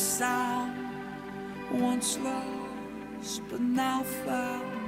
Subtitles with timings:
[0.00, 0.72] sound
[1.70, 4.80] once lost but now found.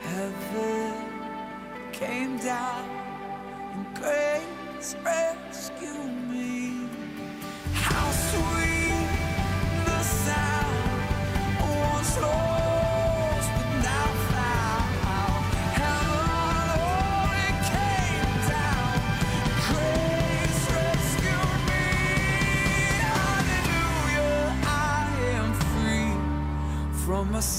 [0.00, 0.94] Heaven
[1.92, 2.88] came down
[3.74, 6.88] and grace rescued me.
[7.74, 8.51] How sweet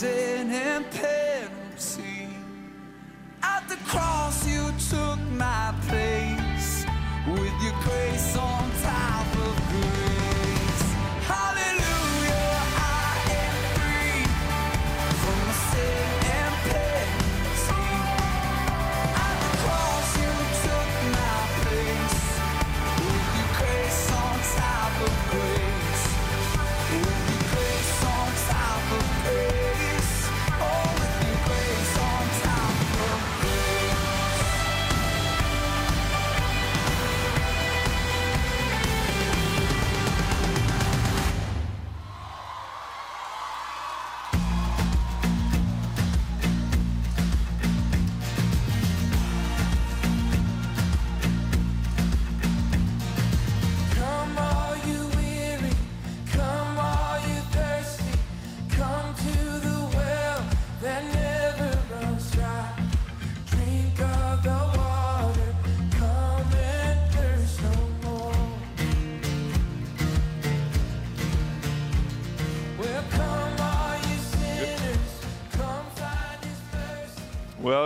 [0.04, 1.23] my and penalty.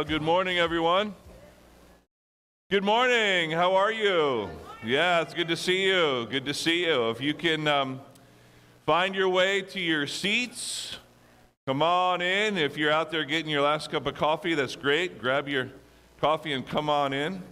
[0.07, 1.13] Good morning, everyone.
[2.71, 3.51] Good morning.
[3.51, 4.49] How are you?
[4.81, 6.25] Yeah, it's good to see you.
[6.31, 7.09] Good to see you.
[7.09, 7.99] If you can um,
[8.85, 10.95] find your way to your seats,
[11.65, 12.57] come on in.
[12.57, 15.19] If you're out there getting your last cup of coffee, that's great.
[15.19, 15.71] Grab your
[16.21, 17.43] coffee and come on in.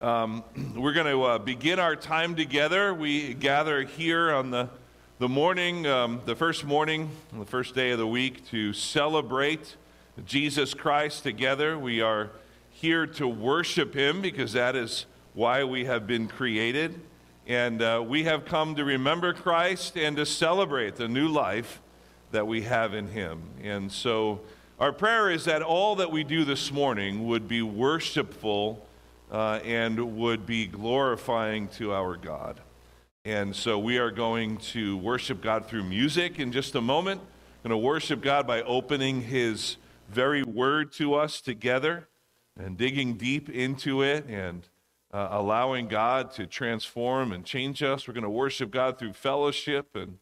[0.00, 0.42] Um,
[0.74, 2.94] we're going to uh, begin our time together.
[2.94, 4.70] We gather here on the,
[5.18, 9.76] the morning, um, the first morning, the first day of the week to celebrate
[10.24, 11.78] Jesus Christ together.
[11.78, 12.30] We are
[12.70, 17.00] here to worship Him because that is why we have been created.
[17.46, 21.80] And uh, we have come to remember Christ and to celebrate the new life
[22.32, 23.42] that we have in Him.
[23.62, 24.40] And so,
[24.78, 28.86] our prayer is that all that we do this morning would be worshipful
[29.30, 32.60] uh, and would be glorifying to our God.
[33.24, 37.20] And so, we are going to worship God through music in just a moment.
[37.62, 39.76] going to worship God by opening His
[40.10, 42.08] very word to us together
[42.58, 44.68] and digging deep into it and
[45.12, 48.06] uh, allowing God to transform and change us.
[48.06, 50.18] We're going to worship God through fellowship and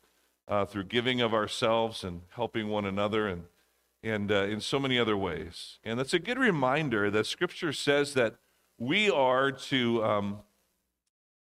[0.47, 3.45] uh, through giving of ourselves and helping one another and,
[4.03, 5.79] and uh, in so many other ways.
[5.85, 8.37] And that's a good reminder that Scripture says that
[8.79, 10.39] we are to, um,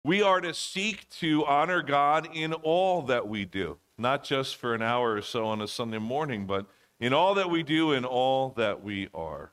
[0.04, 4.74] We are to seek to honor God in all that we do, not just for
[4.74, 6.66] an hour or so on a Sunday morning, but
[7.00, 9.52] in all that we do, in all that we are.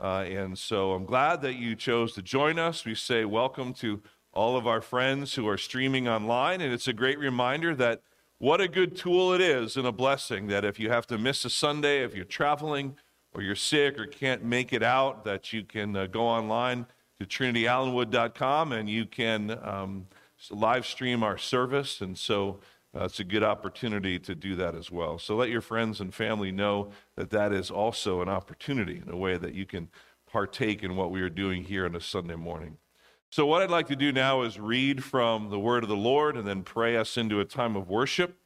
[0.00, 2.84] Uh, and so I'm glad that you chose to join us.
[2.84, 4.02] We say welcome to
[4.32, 6.60] all of our friends who are streaming online.
[6.60, 8.02] And it's a great reminder that
[8.38, 11.44] what a good tool it is and a blessing that if you have to miss
[11.44, 12.96] a Sunday, if you're traveling
[13.32, 16.86] or you're sick or can't make it out, that you can uh, go online
[17.20, 20.06] to trinityallenwood.com and you can um,
[20.50, 22.00] live stream our service.
[22.00, 22.58] And so
[22.94, 25.18] uh, it's a good opportunity to do that as well.
[25.18, 29.16] So let your friends and family know that that is also an opportunity in a
[29.16, 29.88] way that you can
[30.30, 32.78] partake in what we are doing here on a Sunday morning.
[33.30, 36.36] So, what I'd like to do now is read from the word of the Lord
[36.36, 38.36] and then pray us into a time of worship.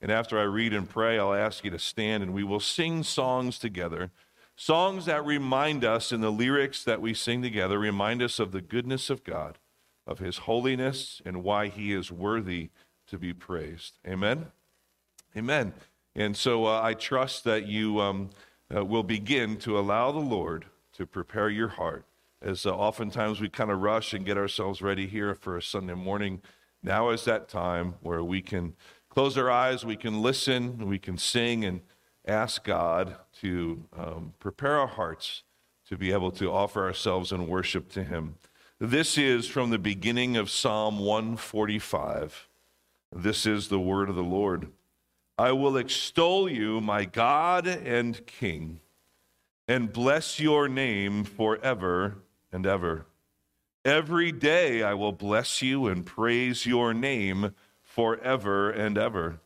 [0.00, 3.04] And after I read and pray, I'll ask you to stand and we will sing
[3.04, 4.10] songs together.
[4.56, 8.60] Songs that remind us in the lyrics that we sing together, remind us of the
[8.60, 9.58] goodness of God,
[10.08, 12.70] of his holiness, and why he is worthy
[13.12, 13.98] to be praised.
[14.08, 14.46] Amen?
[15.36, 15.74] Amen.
[16.16, 18.30] And so uh, I trust that you um,
[18.74, 20.64] uh, will begin to allow the Lord
[20.94, 22.06] to prepare your heart
[22.40, 25.92] as uh, oftentimes we kind of rush and get ourselves ready here for a Sunday
[25.92, 26.40] morning.
[26.82, 28.76] Now is that time where we can
[29.10, 31.82] close our eyes, we can listen, we can sing, and
[32.26, 35.42] ask God to um, prepare our hearts
[35.86, 38.36] to be able to offer ourselves in worship to Him.
[38.80, 42.48] This is from the beginning of Psalm 145.
[43.14, 44.68] This is the word of the Lord.
[45.36, 48.80] I will extol you, my God and King,
[49.68, 52.16] and bless your name forever
[52.50, 53.06] and ever.
[53.84, 59.40] Every day I will bless you and praise your name forever and ever.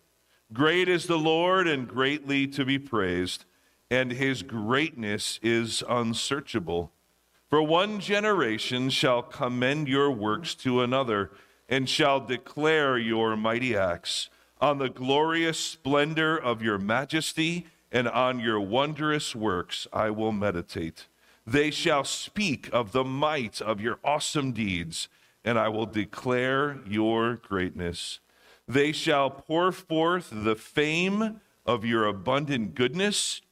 [0.53, 3.47] Great is the Lord and greatly to be praised,
[3.91, 6.93] and his greatness is unsearchable.
[7.49, 11.31] For one generation shall commend your works to another,
[11.69, 14.29] and shall declare your mighty acts.
[14.61, 21.07] On the glorious splendor of your majesty and on your wondrous works I will meditate.
[21.47, 25.09] They shall speak of the might of your awesome deeds,
[25.45, 28.19] and I will declare your greatness.
[28.67, 33.43] They shall pour forth the fame of your abundant goodness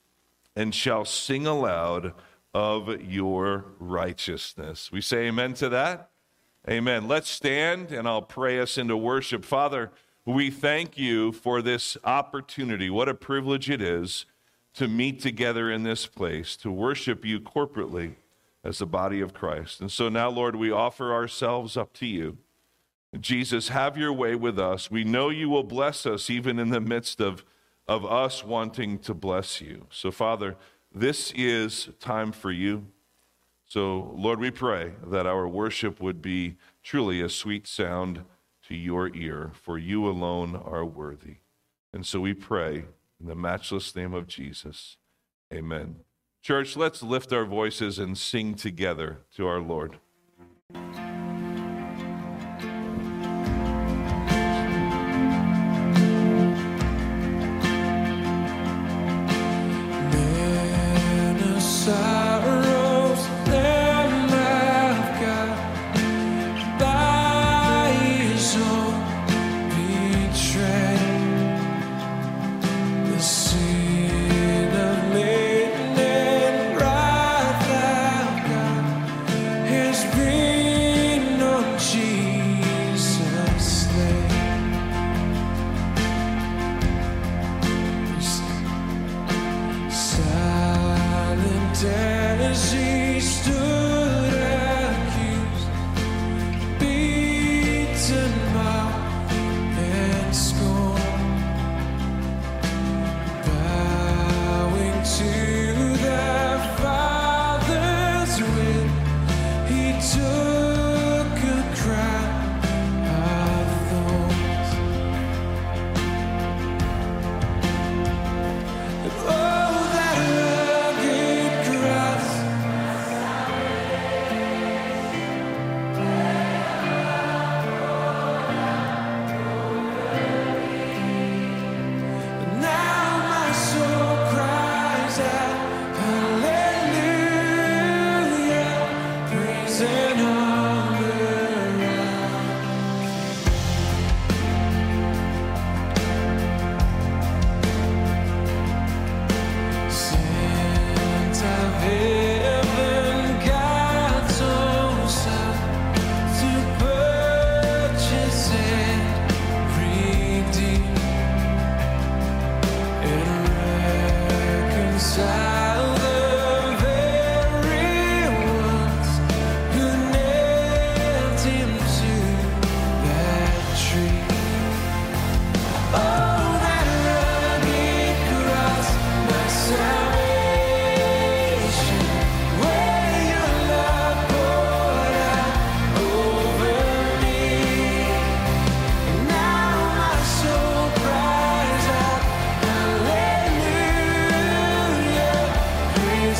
[0.57, 2.13] and shall sing aloud
[2.53, 4.91] of your righteousness.
[4.91, 6.11] We say amen to that.
[6.69, 7.07] Amen.
[7.07, 9.45] Let's stand and I'll pray us into worship.
[9.45, 9.91] Father,
[10.25, 12.89] we thank you for this opportunity.
[12.89, 14.25] What a privilege it is
[14.73, 18.15] to meet together in this place, to worship you corporately
[18.65, 19.83] as the body of Christ.
[19.83, 22.39] And so now, Lord, we offer ourselves up to you.
[23.21, 24.91] Jesus, have your way with us.
[24.91, 27.45] We know you will bless us even in the midst of,
[27.87, 29.87] of us wanting to bless you.
[29.91, 30.57] So, Father,
[30.93, 32.87] this is time for you.
[33.67, 38.25] So, Lord, we pray that our worship would be truly a sweet sound
[38.69, 41.37] to your ear, for you alone are worthy.
[41.93, 42.85] And so we pray
[43.21, 44.97] in the matchless name of Jesus.
[45.53, 45.97] Amen.
[46.43, 49.99] Church, let's lift our voices and sing together to our Lord.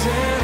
[0.05, 0.44] pretend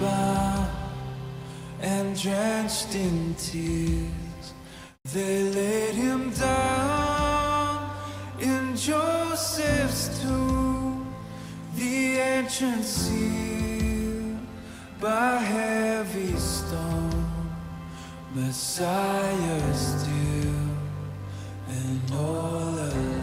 [0.00, 0.68] bow
[1.80, 4.52] and drenched in tears.
[5.12, 7.90] They laid him down
[8.40, 11.14] in Joseph's tomb,
[11.76, 14.38] the entrance sealed
[15.00, 17.24] by heavy stone.
[18.34, 20.70] Messiah still
[21.68, 23.13] and all alone.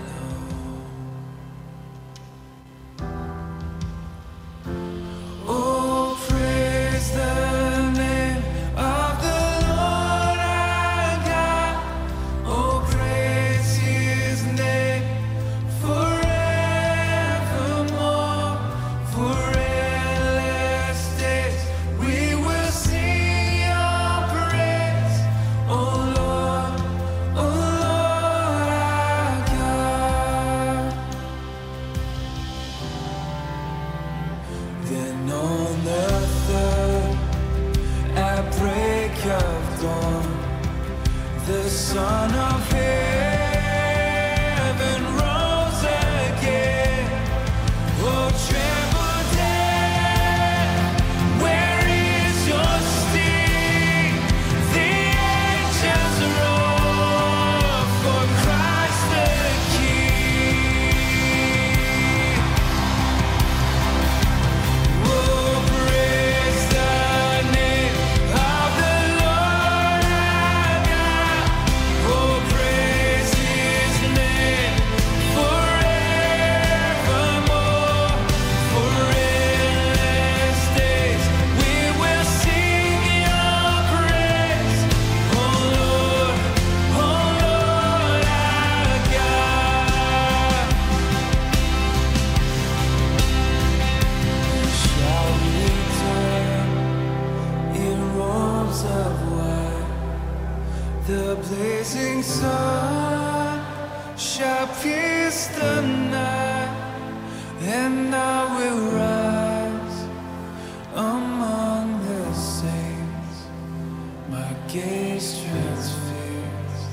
[114.74, 116.92] gaze transfixed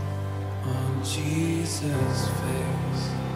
[0.65, 3.28] on Jesus' face.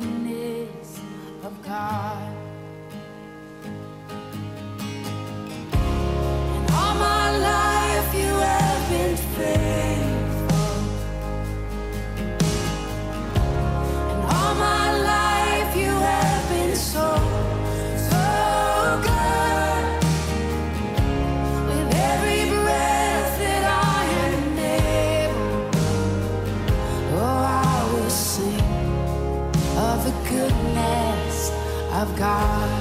[0.00, 1.00] goodness
[1.44, 2.49] of God.
[32.00, 32.79] I've got.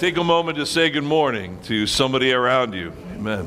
[0.00, 2.90] Take a moment to say good morning to somebody around you.
[3.16, 3.46] Amen.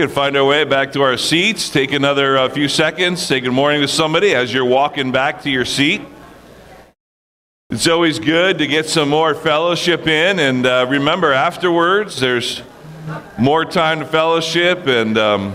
[0.00, 1.68] Can find our way back to our seats.
[1.68, 3.20] Take another uh, few seconds.
[3.20, 6.00] Say good morning to somebody as you're walking back to your seat.
[7.68, 10.38] It's always good to get some more fellowship in.
[10.38, 12.62] And uh, remember, afterwards, there's
[13.38, 14.86] more time to fellowship.
[14.86, 15.54] And, um,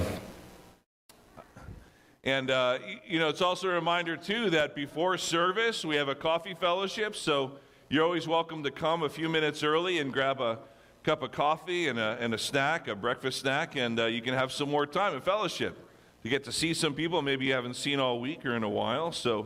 [2.24, 6.16] and uh, you know, it's also a reminder, too, that before service, we have a
[6.16, 7.16] coffee fellowship.
[7.16, 7.54] So
[7.90, 10.60] you're always welcome to come a few minutes early and grab a
[11.06, 14.34] cup of coffee and a, and a snack, a breakfast snack, and uh, you can
[14.34, 15.78] have some more time in fellowship.
[16.24, 18.70] You get to see some people maybe you haven't seen all week or in a
[18.70, 19.12] while.
[19.12, 19.46] So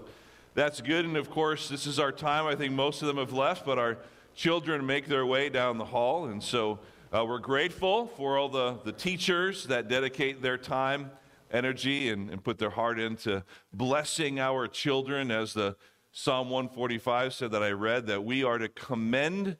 [0.53, 1.03] that's good.
[1.03, 2.45] And of course, this is our time.
[2.45, 3.97] I think most of them have left, but our
[4.33, 6.27] children make their way down the hall.
[6.27, 6.79] And so
[7.11, 11.11] uh, we're grateful for all the, the teachers that dedicate their time,
[11.51, 13.43] energy, and, and put their heart into
[13.73, 15.75] blessing our children, as the
[16.13, 19.57] Psalm 145 said that I read, that we are to commend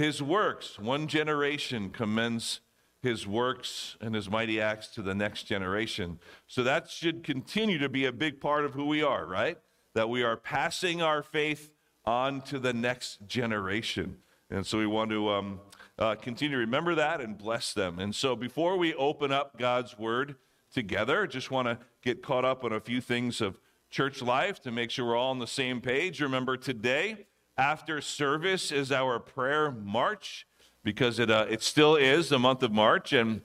[0.00, 0.78] his works.
[0.78, 2.60] One generation commends
[3.02, 6.18] his works and his mighty acts to the next generation.
[6.46, 9.58] So that should continue to be a big part of who we are, right?
[9.94, 11.70] That we are passing our faith
[12.06, 14.16] on to the next generation.
[14.48, 15.60] And so we want to um,
[15.98, 17.98] uh, continue to remember that and bless them.
[17.98, 20.36] And so before we open up God's word
[20.72, 23.60] together, just want to get caught up on a few things of
[23.90, 26.22] church life to make sure we're all on the same page.
[26.22, 27.26] Remember, today,
[27.60, 30.46] after service, is our prayer march
[30.82, 33.12] because it, uh, it still is the month of March.
[33.12, 33.42] And,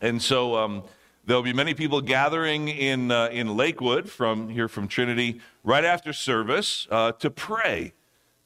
[0.00, 0.84] and so um,
[1.26, 6.14] there'll be many people gathering in, uh, in Lakewood from here from Trinity right after
[6.14, 7.92] service uh, to pray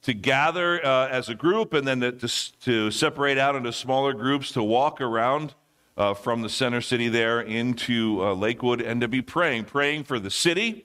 [0.03, 2.29] to gather uh, as a group and then to, to,
[2.63, 5.55] to separate out into smaller groups to walk around
[5.97, 10.19] uh, from the center city there into uh, Lakewood and to be praying, praying for
[10.19, 10.85] the city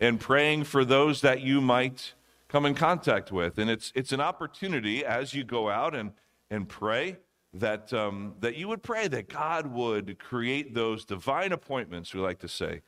[0.00, 2.14] and praying for those that you might
[2.50, 3.58] come in contact with.
[3.58, 6.12] And it's, it's an opportunity as you go out and,
[6.50, 7.16] and pray
[7.54, 12.40] that, um, that you would pray that God would create those divine appointments, we like
[12.40, 12.82] to say,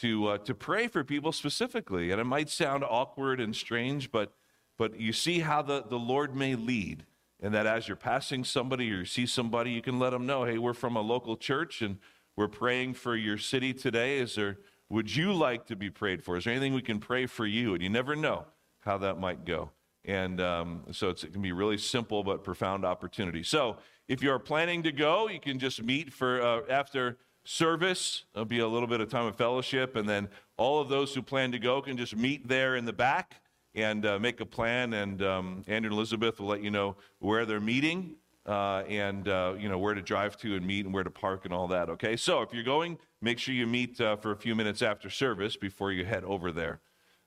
[0.00, 2.10] to, uh, to pray for people specifically.
[2.10, 4.32] And it might sound awkward and strange, but,
[4.78, 7.04] but you see how the, the Lord may lead.
[7.44, 10.44] And that as you're passing somebody or you see somebody, you can let them know,
[10.44, 11.98] hey, we're from a local church and
[12.36, 14.18] we're praying for your city today.
[14.18, 16.36] Is there, would you like to be prayed for?
[16.36, 17.74] Is there anything we can pray for you?
[17.74, 18.46] And you never know
[18.82, 19.70] how that might go.
[20.04, 23.42] And um, so it's, it can be really simple but profound opportunity.
[23.42, 23.76] So
[24.08, 28.24] if you're planning to go, you can just meet for uh, after service.
[28.32, 31.22] There'll be a little bit of time of fellowship, and then all of those who
[31.22, 33.40] plan to go can just meet there in the back
[33.74, 34.92] and uh, make a plan.
[34.92, 38.16] And um, Andrew and Elizabeth will let you know where they're meeting
[38.46, 41.44] uh, and uh, you know where to drive to and meet and where to park
[41.44, 41.88] and all that.
[41.90, 45.08] Okay, so if you're going, make sure you meet uh, for a few minutes after
[45.08, 46.80] service before you head over there.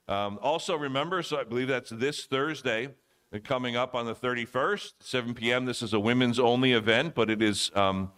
[0.08, 2.90] Um, also, remember, so I believe that's this Thursday,
[3.32, 5.64] uh, coming up on the 31st, 7 p.m.
[5.64, 8.12] This is a women's only event, but it is um,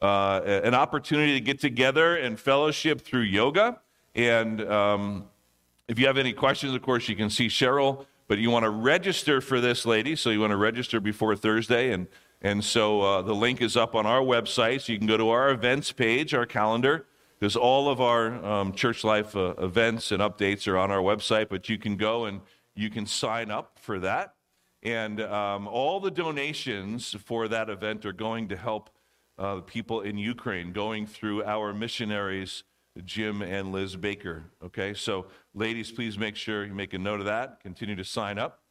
[0.00, 3.80] uh, an opportunity to get together and fellowship through yoga.
[4.14, 5.24] And um,
[5.88, 8.70] if you have any questions, of course, you can see Cheryl, but you want to
[8.70, 10.14] register for this, lady.
[10.14, 11.90] So you want to register before Thursday.
[11.92, 12.06] And,
[12.42, 14.82] and so uh, the link is up on our website.
[14.82, 17.06] So you can go to our events page, our calendar,
[17.44, 21.50] because all of our um, church life uh, events and updates are on our website.
[21.50, 22.40] But you can go and
[22.74, 24.32] you can sign up for that.
[24.82, 28.88] And um, all the donations for that event are going to help
[29.36, 32.64] uh, people in Ukraine, going through our missionaries,
[33.04, 34.44] Jim and Liz Baker.
[34.64, 37.60] Okay, so ladies, please make sure you make a note of that.
[37.60, 38.62] Continue to sign up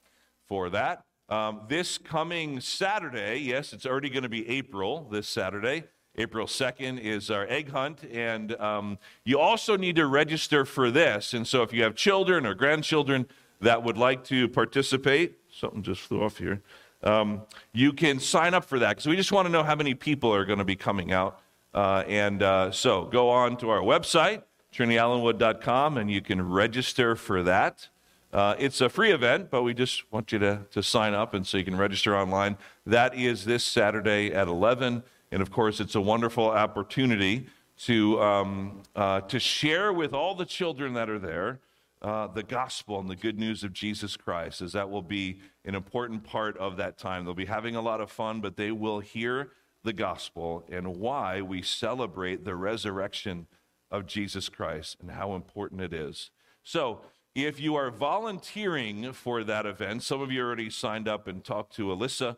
[0.47, 1.05] for that.
[1.29, 5.83] Um, this coming Saturday, yes, it's already going to be April this Saturday.
[6.15, 11.33] April 2nd is our egg hunt, and um, you also need to register for this.
[11.33, 13.25] And so, if you have children or grandchildren
[13.61, 16.61] that would like to participate, something just flew off here,
[17.01, 19.95] um, you can sign up for that because we just want to know how many
[19.95, 21.39] people are going to be coming out.
[21.73, 27.41] Uh, and uh, so, go on to our website, trinityallenwood.com, and you can register for
[27.41, 27.89] that.
[28.31, 31.47] Uh, it's a free event, but we just want you to, to sign up, and
[31.47, 32.55] so you can register online.
[32.85, 35.03] That is this Saturday at 11.
[35.33, 37.47] And of course, it's a wonderful opportunity
[37.85, 41.59] to, um, uh, to share with all the children that are there
[42.03, 45.73] uh, the gospel and the good news of Jesus Christ, as that will be an
[45.73, 47.25] important part of that time.
[47.25, 49.49] They'll be having a lot of fun, but they will hear
[49.83, 53.47] the gospel and why we celebrate the resurrection
[53.89, 56.29] of Jesus Christ and how important it is.
[56.61, 57.01] So,
[57.33, 61.75] if you are volunteering for that event, some of you already signed up and talked
[61.77, 62.37] to Alyssa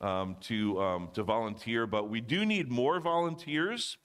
[0.00, 3.98] um, to, um, to volunteer, but we do need more volunteers.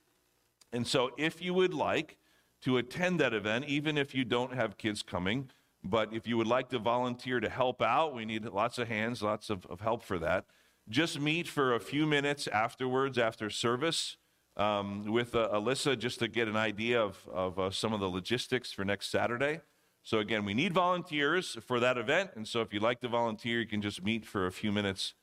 [0.74, 2.18] And so, if you would like
[2.62, 5.50] to attend that event, even if you don't have kids coming,
[5.84, 9.22] but if you would like to volunteer to help out, we need lots of hands,
[9.22, 10.46] lots of, of help for that.
[10.90, 14.18] Just meet for a few minutes afterwards, after service,
[14.58, 18.10] um, with uh, Alyssa, just to get an idea of, of uh, some of the
[18.10, 19.62] logistics for next Saturday.
[20.04, 22.32] So, again, we need volunteers for that event.
[22.36, 25.16] And so, if you'd like to volunteer, you can just meet for a few minutes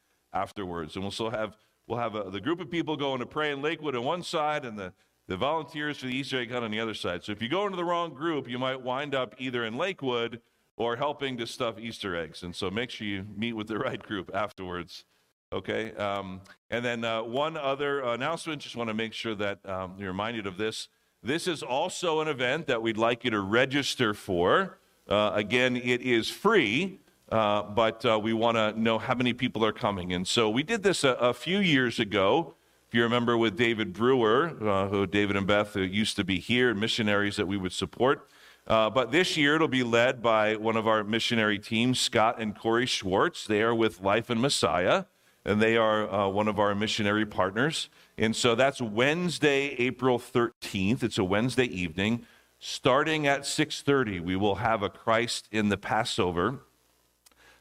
[0.43, 0.95] afterwards.
[0.95, 3.63] And we'll still have we'll have a, the group of people going to pray in
[3.63, 4.93] Lakewood on one side and the,
[5.27, 7.25] the volunteers for the Easter egg hunt on the other side.
[7.25, 10.41] So if you go into the wrong group, you might wind up either in Lakewood
[10.77, 12.43] or helping to stuff Easter eggs.
[12.43, 15.05] And so make sure you meet with the right group afterwards.
[15.53, 15.95] Okay.
[15.95, 18.63] Um, and then uh, one other announcement.
[18.63, 20.89] Just want to make sure that um, you're reminded of this.
[21.23, 24.79] This is also an event that we'd like you to register for.
[25.09, 27.01] Uh, again, it is free.
[27.31, 30.13] Uh, but uh, we want to know how many people are coming.
[30.13, 32.55] And so we did this a, a few years ago.
[32.89, 36.39] If you remember with David Brewer, uh, who David and Beth who used to be
[36.39, 38.31] here, missionaries that we would support.
[38.67, 42.57] Uh, but this year it'll be led by one of our missionary teams, Scott and
[42.57, 43.47] Corey Schwartz.
[43.47, 45.05] They are with Life in Messiah,
[45.45, 47.91] and they are uh, one of our missionary partners.
[48.17, 51.03] And so that's Wednesday, April 13th.
[51.03, 52.27] It's a Wednesday evening.
[52.59, 56.61] Starting at 6:30, we will have a Christ in the Passover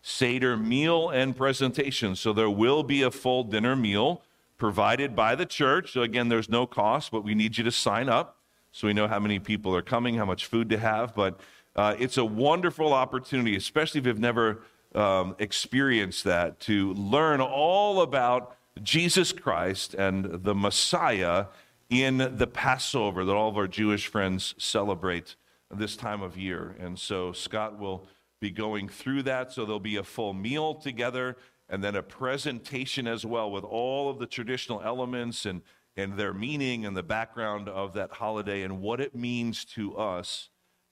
[0.10, 2.16] Seder meal and presentation.
[2.16, 4.22] So there will be a full dinner meal
[4.58, 5.92] provided by the church.
[5.92, 8.38] So again, there's no cost, but we need you to sign up
[8.72, 11.14] so we know how many people are coming, how much food to have.
[11.14, 11.42] But
[11.76, 14.62] uh, it's a wonderful opportunity, especially if you've never
[14.96, 21.48] um, experienced that, to learn all about Jesus Christ and the Messiah
[21.90, 25.36] in the Passover that all of our Jewish friends celebrate
[25.70, 26.78] this time of year.
[26.80, 28.08] And so Scott will
[28.40, 29.52] be going through that.
[29.52, 31.38] So there'll be a full meal together
[31.70, 35.62] and then a presentation as well with all of the traditional elements and,
[35.96, 40.50] and their meaning and the background of that holiday and what it means to us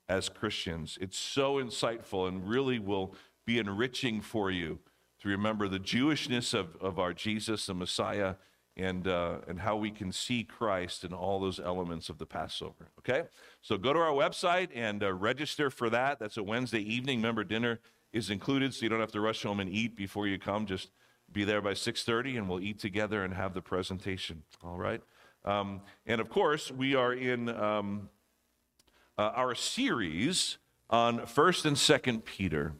[0.09, 0.97] as Christians.
[0.99, 4.79] It's so insightful and really will be enriching for you
[5.21, 8.35] to remember the Jewishness of, of our Jesus, the Messiah,
[8.77, 12.89] and, uh, and how we can see Christ in all those elements of the Passover.
[12.99, 13.23] Okay?
[13.61, 16.19] So go to our website and uh, register for that.
[16.19, 17.19] That's a Wednesday evening.
[17.19, 17.79] Remember, dinner
[18.11, 20.65] is included, so you don't have to rush home and eat before you come.
[20.65, 20.91] Just
[21.31, 24.43] be there by 6.30 and we'll eat together and have the presentation.
[24.63, 25.01] All right?
[25.45, 28.09] Um, and of course, we are in um,
[29.17, 30.57] uh, our series
[30.89, 32.73] on 1st and 2nd Peter.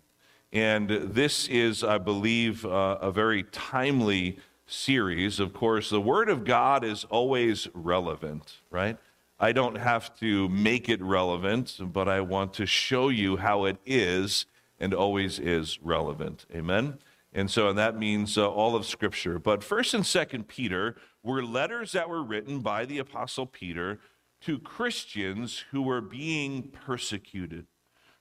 [0.52, 6.44] And this is, I believe, uh, a very timely series, of course, the Word of
[6.44, 8.98] God is always relevant, right?
[9.40, 13.78] I don't have to make it relevant, but I want to show you how it
[13.86, 14.46] is
[14.80, 16.46] and always is relevant.
[16.54, 17.00] Amen?
[17.34, 19.40] And so and that means uh, all of Scripture.
[19.40, 24.00] But 1st and 2nd Peter were letters that were written by the Apostle Peter
[24.42, 27.66] to Christians who were being persecuted,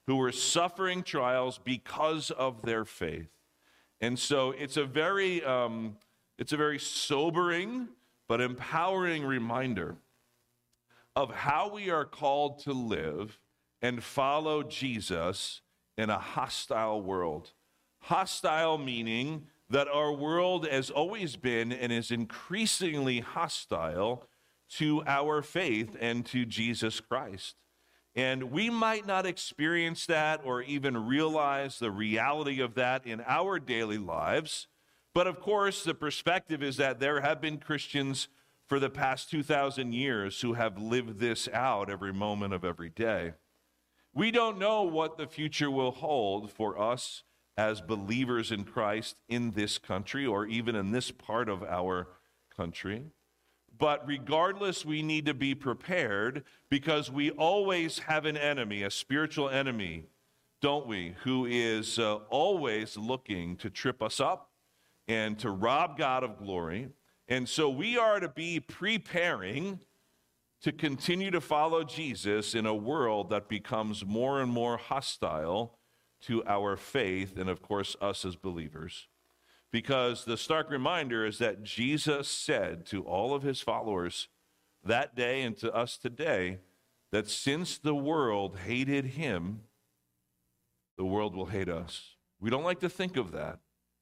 [0.06, 3.28] who were suffering trials because of their faith.
[4.00, 5.96] And so it's a very um,
[6.38, 7.88] it's a very sobering
[8.28, 9.96] but empowering reminder
[11.14, 13.38] of how we are called to live
[13.82, 15.60] and follow Jesus
[15.96, 17.52] in a hostile world.
[18.00, 24.24] Hostile meaning that our world has always been and is increasingly hostile
[24.70, 27.56] to our faith and to Jesus Christ.
[28.16, 33.58] And we might not experience that or even realize the reality of that in our
[33.58, 34.68] daily lives.
[35.14, 38.28] But of course, the perspective is that there have been Christians
[38.66, 43.34] for the past 2,000 years who have lived this out every moment of every day.
[44.12, 47.22] We don't know what the future will hold for us
[47.56, 52.08] as believers in Christ in this country or even in this part of our
[52.56, 53.04] country.
[53.76, 59.48] But regardless, we need to be prepared because we always have an enemy, a spiritual
[59.48, 60.06] enemy,
[60.60, 64.50] don't we, who is uh, always looking to trip us up
[65.08, 66.88] and to rob God of glory.
[67.28, 69.80] And so we are to be preparing
[70.62, 75.78] to continue to follow Jesus in a world that becomes more and more hostile
[76.22, 79.08] to our faith and, of course, us as believers.
[79.70, 84.28] Because the stark reminder is that Jesus said to all of his followers
[84.82, 86.60] that day and to us today
[87.10, 89.60] that since the world hated him,
[90.96, 92.16] the world will hate us.
[92.40, 93.58] We don't like to think of that.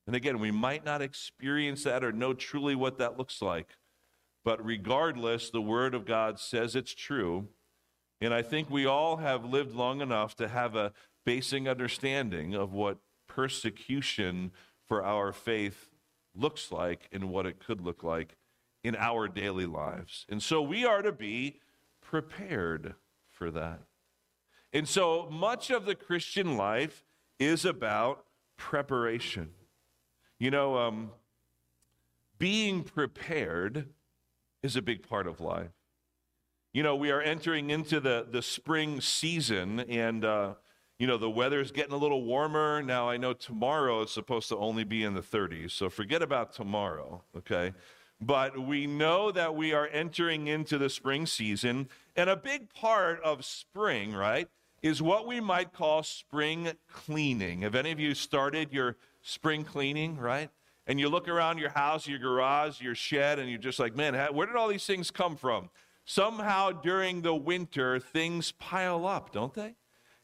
[0.07, 3.68] And again, we might not experience that or know truly what that looks like.
[4.44, 7.48] But regardless, the Word of God says it's true.
[8.20, 10.92] And I think we all have lived long enough to have a
[11.24, 12.98] basic understanding of what
[13.28, 14.53] persecution
[14.88, 15.88] for our faith
[16.34, 18.36] looks like and what it could look like
[18.82, 20.26] in our daily lives.
[20.28, 21.61] And so we are to be
[22.00, 22.94] prepared
[23.30, 23.80] for that.
[24.72, 27.05] And so much of the Christian life
[27.38, 28.24] is about
[28.57, 29.50] preparation.
[30.43, 31.12] You know, um,
[32.36, 33.90] being prepared
[34.64, 35.70] is a big part of life.
[36.72, 40.55] You know, we are entering into the, the spring season, and, uh,
[40.99, 42.82] you know, the weather's getting a little warmer.
[42.82, 46.53] Now, I know tomorrow is supposed to only be in the 30s, so forget about
[46.53, 47.72] tomorrow, okay?
[48.20, 53.22] But we know that we are entering into the spring season, and a big part
[53.22, 54.49] of spring, right,
[54.82, 57.62] is what we might call spring cleaning.
[57.62, 60.50] Have any of you started your spring cleaning, right?
[60.86, 64.14] And you look around your house, your garage, your shed, and you're just like, man,
[64.34, 65.70] where did all these things come from?
[66.04, 69.76] Somehow during the winter, things pile up, don't they?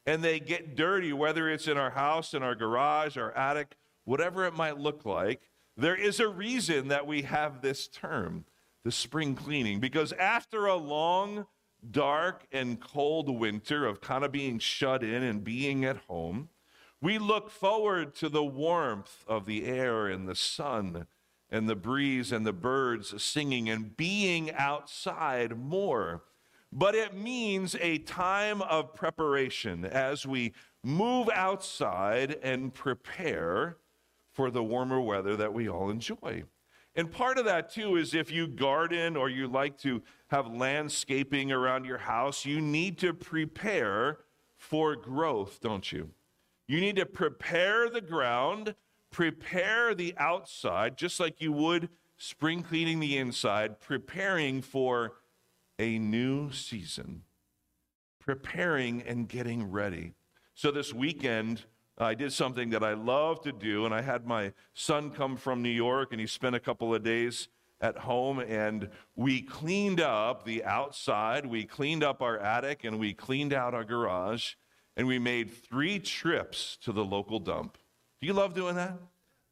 [0.05, 4.44] And they get dirty, whether it's in our house, in our garage, our attic, whatever
[4.46, 5.42] it might look like.
[5.76, 8.44] There is a reason that we have this term,
[8.84, 11.46] the spring cleaning, because after a long,
[11.88, 16.49] dark, and cold winter of kind of being shut in and being at home,
[17.01, 21.07] we look forward to the warmth of the air and the sun
[21.51, 26.22] and the breeze and the birds singing and being outside more.
[26.70, 30.53] But it means a time of preparation as we
[30.84, 33.78] move outside and prepare
[34.32, 36.44] for the warmer weather that we all enjoy.
[36.94, 41.53] And part of that, too, is if you garden or you like to have landscaping
[41.53, 44.18] around your house, you need to prepare
[44.57, 46.11] for growth, don't you?
[46.69, 48.75] You need to prepare the ground,
[49.11, 51.89] prepare the outside, just like you would
[52.19, 55.14] spring cleaning the inside, preparing for
[55.79, 57.23] a new season,
[58.21, 60.12] preparing and getting ready.
[60.55, 61.64] So this weekend,
[61.97, 65.62] I did something that I love to do, and I had my son come from
[65.62, 67.49] New York, and he spent a couple of days
[67.81, 73.14] at home, and we cleaned up the outside, we cleaned up our attic, and we
[73.14, 74.55] cleaned out our garage
[74.99, 77.78] and we made three trips to the local dump.
[78.20, 78.99] Do you love doing that?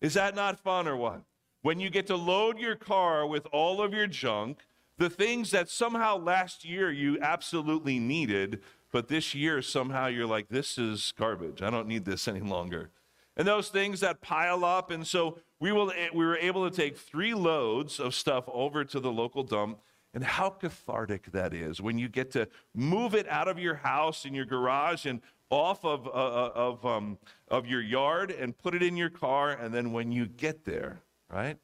[0.00, 1.22] Is that not fun or what?
[1.62, 4.58] When you get to load your car with all of your junk,
[4.98, 8.60] the things that somehow last year you absolutely needed,
[8.92, 11.62] but this year somehow you're like, this is garbage.
[11.62, 12.90] I don't need this any longer.
[13.36, 14.90] And those things that pile up.
[14.90, 18.84] And so we, will, eh, we were able to take three loads of stuff over
[18.84, 19.78] to the local dump
[20.16, 24.24] and how cathartic that is when you get to move it out of your house
[24.24, 25.20] and your garage and
[25.50, 27.18] off of, uh, uh, of, um,
[27.48, 29.50] of your yard and put it in your car.
[29.50, 31.56] And then when you get there, right,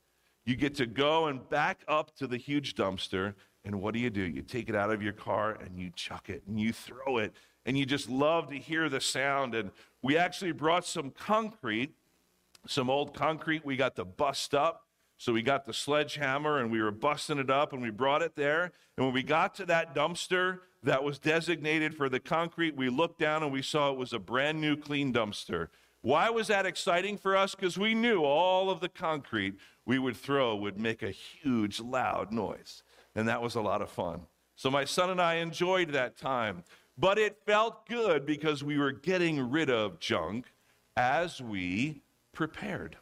[0.45, 3.35] you get to go and back up to the huge dumpster.
[3.64, 4.22] And what do you do?
[4.22, 7.33] You take it out of your car and you chuck it and you throw it.
[7.64, 9.55] And you just love to hear the sound.
[9.55, 9.70] And
[10.03, 11.95] we actually brought some concrete,
[12.66, 14.87] some old concrete we got to bust up.
[15.16, 18.35] So we got the sledgehammer and we were busting it up and we brought it
[18.35, 18.72] there.
[18.97, 23.18] And when we got to that dumpster, that was designated for the concrete, we looked
[23.18, 25.68] down and we saw it was a brand new clean dumpster.
[26.01, 27.55] Why was that exciting for us?
[27.55, 29.55] Because we knew all of the concrete
[29.87, 32.83] we would throw would make a huge, loud noise.
[33.14, 34.22] And that was a lot of fun.
[34.57, 36.64] So my son and I enjoyed that time.
[36.99, 40.53] But it felt good because we were getting rid of junk
[40.97, 42.03] as we
[42.33, 42.97] prepared.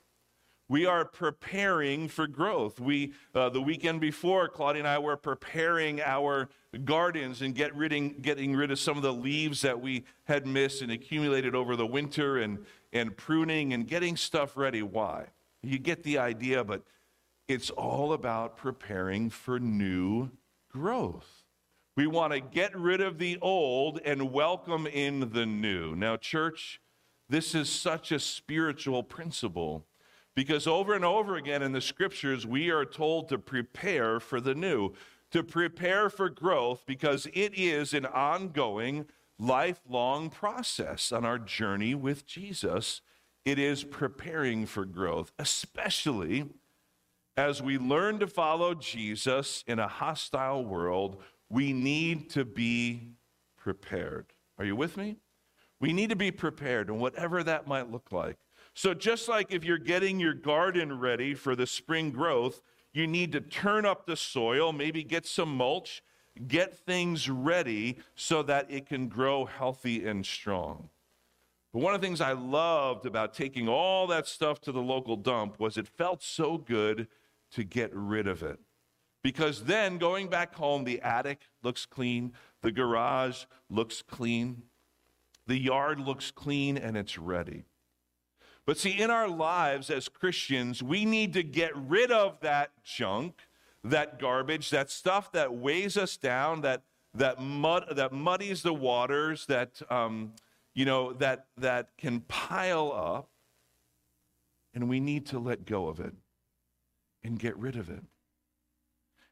[0.70, 2.78] We are preparing for growth.
[2.78, 6.48] We, uh, the weekend before, Claudia and I were preparing our
[6.84, 10.80] gardens and get rid, getting rid of some of the leaves that we had missed
[10.80, 14.80] and accumulated over the winter and, and pruning and getting stuff ready.
[14.80, 15.26] Why?
[15.60, 16.84] You get the idea, but
[17.48, 20.30] it's all about preparing for new
[20.70, 21.42] growth.
[21.96, 25.96] We want to get rid of the old and welcome in the new.
[25.96, 26.80] Now, church,
[27.28, 29.84] this is such a spiritual principle
[30.40, 34.54] because over and over again in the scriptures, we are told to prepare for the
[34.54, 34.94] new,
[35.30, 39.04] to prepare for growth because it is an ongoing,
[39.38, 43.02] lifelong process on our journey with Jesus.
[43.44, 46.46] It is preparing for growth, especially
[47.36, 51.20] as we learn to follow Jesus in a hostile world.
[51.50, 53.10] We need to be
[53.58, 54.32] prepared.
[54.56, 55.16] Are you with me?
[55.80, 58.38] We need to be prepared, and whatever that might look like.
[58.74, 62.60] So, just like if you're getting your garden ready for the spring growth,
[62.92, 66.02] you need to turn up the soil, maybe get some mulch,
[66.46, 70.88] get things ready so that it can grow healthy and strong.
[71.72, 75.16] But one of the things I loved about taking all that stuff to the local
[75.16, 77.06] dump was it felt so good
[77.52, 78.58] to get rid of it.
[79.22, 84.62] Because then going back home, the attic looks clean, the garage looks clean,
[85.46, 87.64] the yard looks clean, and it's ready.
[88.70, 93.40] But see, in our lives as Christians, we need to get rid of that junk,
[93.82, 99.46] that garbage, that stuff that weighs us down, that that mud that muddies the waters,
[99.46, 100.34] that um,
[100.72, 103.28] you know that that can pile up,
[104.72, 106.14] and we need to let go of it
[107.24, 108.04] and get rid of it.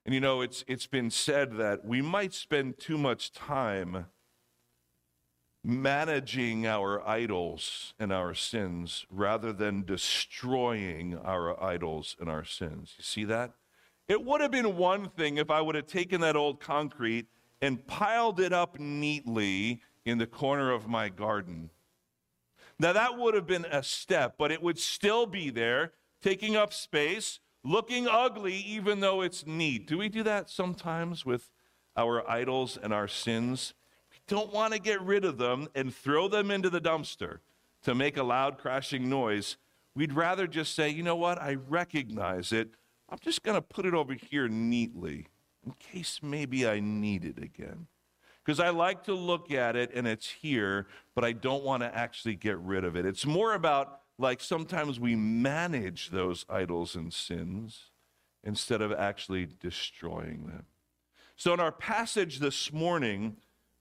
[0.04, 4.06] And you know, it's it's been said that we might spend too much time
[5.68, 12.94] managing our idols and our sins rather than destroying our idols and our sins.
[12.96, 13.52] You see that?
[14.08, 17.26] It would have been one thing if I would have taken that old concrete
[17.60, 21.68] and piled it up neatly in the corner of my garden.
[22.78, 25.92] Now, that would have been a step, but it would still be there,
[26.22, 29.86] taking up space, looking ugly, even though it's neat.
[29.86, 31.50] Do we do that sometimes with
[31.94, 33.74] our idols and our sins?
[34.28, 37.38] Don't want to get rid of them and throw them into the dumpster
[37.82, 39.56] to make a loud crashing noise.
[39.94, 42.68] We'd rather just say, you know what, I recognize it.
[43.08, 45.26] I'm just going to put it over here neatly
[45.66, 47.86] in case maybe I need it again.
[48.44, 51.94] Because I like to look at it and it's here, but I don't want to
[51.94, 53.04] actually get rid of it.
[53.04, 57.90] It's more about like sometimes we manage those idols and sins
[58.42, 60.66] instead of actually destroying them.
[61.36, 63.36] So, in our passage this morning,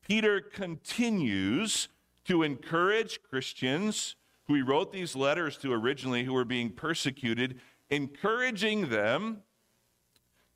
[0.07, 1.89] Peter continues
[2.23, 8.87] to encourage Christians who he wrote these letters to originally who were being persecuted, encouraging
[8.87, 9.43] them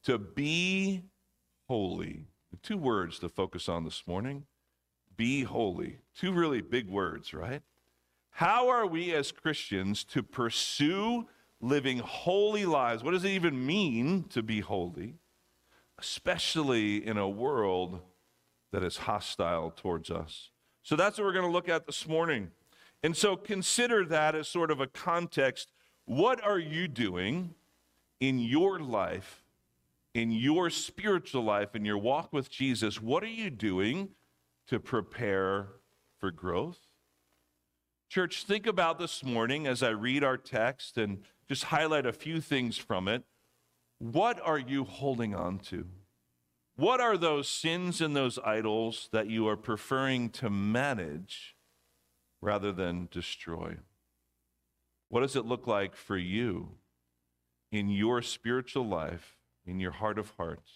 [0.04, 1.04] to be
[1.68, 2.28] holy.
[2.64, 4.46] Two words to focus on this morning
[5.18, 5.98] be holy.
[6.16, 7.62] Two really big words, right?
[8.30, 11.28] How are we as Christians to pursue
[11.60, 13.04] living holy lives?
[13.04, 15.16] What does it even mean to be holy?
[16.00, 18.00] Especially in a world
[18.72, 20.50] that is hostile towards us.
[20.84, 22.52] So that's what we're going to look at this morning.
[23.04, 25.72] And so consider that as sort of a context.
[26.06, 27.56] What are you doing
[28.20, 29.44] in your life,
[30.14, 33.02] in your spiritual life, in your walk with Jesus?
[33.02, 34.10] What are you doing
[34.68, 35.68] to prepare
[36.20, 36.80] for growth?
[38.10, 42.42] Church, think about this morning as I read our text and just highlight a few
[42.42, 43.24] things from it.
[44.00, 45.86] What are you holding on to?
[46.76, 51.56] What are those sins and those idols that you are preferring to manage
[52.42, 53.78] rather than destroy?
[55.10, 56.70] What does it look like for you
[57.72, 60.72] in your spiritual life, in your heart of hearts,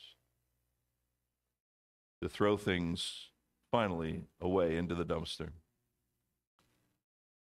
[2.21, 3.29] to throw things
[3.71, 5.49] finally away into the dumpster?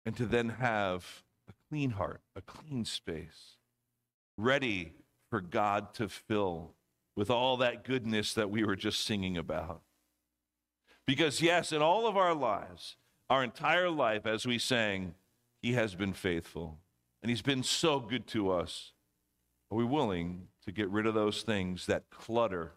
[0.06, 3.56] And to then have a clean heart, a clean space,
[4.38, 4.94] ready
[5.28, 6.72] for God to fill
[7.18, 9.80] with all that goodness that we were just singing about.
[11.04, 12.94] Because, yes, in all of our lives,
[13.28, 15.14] our entire life, as we sang,
[15.60, 16.78] He has been faithful
[17.20, 18.92] and He's been so good to us.
[19.68, 22.74] Are we willing to get rid of those things that clutter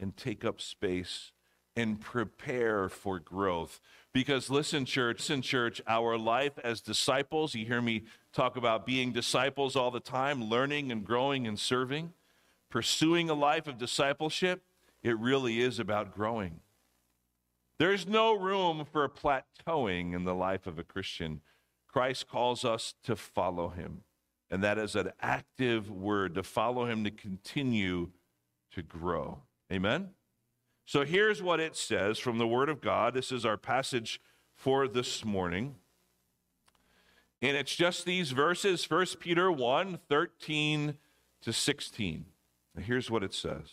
[0.00, 1.32] and take up space
[1.76, 3.78] and prepare for growth?
[4.14, 9.12] Because listen, church, listen, church, our life as disciples, you hear me talk about being
[9.12, 12.14] disciples all the time, learning and growing and serving
[12.72, 14.62] pursuing a life of discipleship,
[15.02, 16.60] it really is about growing.
[17.78, 21.42] There's no room for plateauing in the life of a Christian.
[21.86, 24.04] Christ calls us to follow him
[24.50, 28.10] And that is an active word to follow him to continue
[28.74, 29.42] to grow.
[29.70, 30.10] Amen?
[30.86, 33.14] So here's what it says from the Word of God.
[33.14, 34.20] This is our passage
[34.54, 35.76] for this morning.
[37.42, 40.94] And it's just these verses 1 Peter 1 13
[41.42, 42.31] to 16.
[42.78, 43.68] Here's what it says.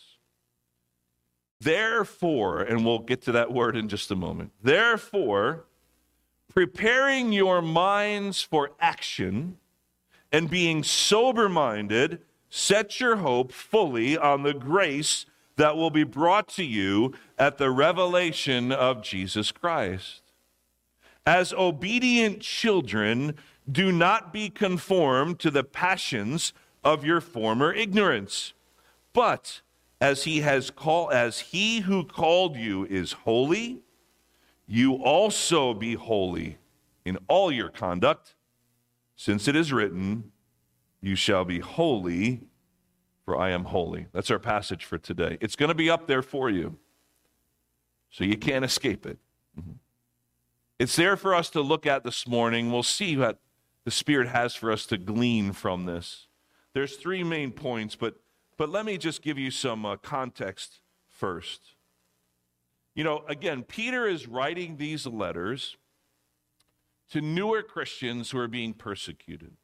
[1.60, 4.52] Therefore, and we'll get to that word in just a moment.
[4.62, 5.64] Therefore,
[6.52, 9.58] preparing your minds for action
[10.32, 15.26] and being sober minded, set your hope fully on the grace
[15.56, 20.22] that will be brought to you at the revelation of Jesus Christ.
[21.26, 23.34] As obedient children,
[23.70, 28.54] do not be conformed to the passions of your former ignorance,
[29.12, 29.60] but
[30.00, 33.82] as he has called as he who called you is holy,
[34.66, 36.58] you also be holy
[37.04, 38.34] in all your conduct,
[39.16, 40.32] since it is written,
[41.00, 42.42] you shall be holy,
[43.24, 44.06] for I am holy.
[44.12, 45.38] That's our passage for today.
[45.40, 46.78] It's going to be up there for you,
[48.10, 49.18] so you can't escape it.
[49.58, 49.72] Mm-hmm.
[50.78, 52.70] It's there for us to look at this morning.
[52.72, 53.38] We'll see what
[53.84, 56.26] the Spirit has for us to glean from this.
[56.72, 58.16] There's three main points, but,
[58.60, 61.76] but let me just give you some uh, context first.
[62.94, 65.78] You know, again, Peter is writing these letters
[67.08, 69.54] to newer Christians who are being persecuted.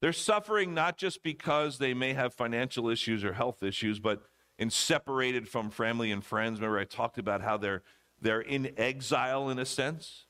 [0.00, 4.24] They're suffering not just because they may have financial issues or health issues, but
[4.58, 6.58] in separated from family and friends.
[6.58, 7.84] Remember, I talked about how they're,
[8.20, 10.26] they're in exile in a sense,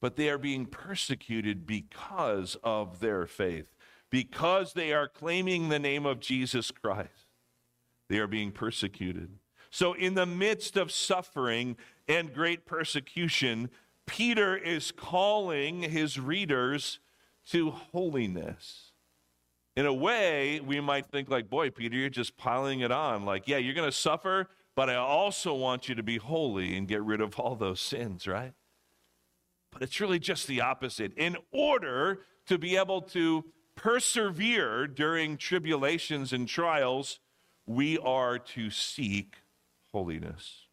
[0.00, 3.73] but they are being persecuted because of their faith,
[4.14, 7.32] because they are claiming the name of Jesus Christ.
[8.08, 9.40] They are being persecuted.
[9.70, 13.70] So, in the midst of suffering and great persecution,
[14.06, 17.00] Peter is calling his readers
[17.50, 18.92] to holiness.
[19.74, 23.24] In a way, we might think, like, boy, Peter, you're just piling it on.
[23.24, 24.46] Like, yeah, you're going to suffer,
[24.76, 28.28] but I also want you to be holy and get rid of all those sins,
[28.28, 28.52] right?
[29.72, 31.12] But it's really just the opposite.
[31.16, 33.44] In order to be able to
[33.76, 37.20] persevere during tribulations and trials,
[37.66, 39.36] we are to seek
[39.92, 40.66] holiness.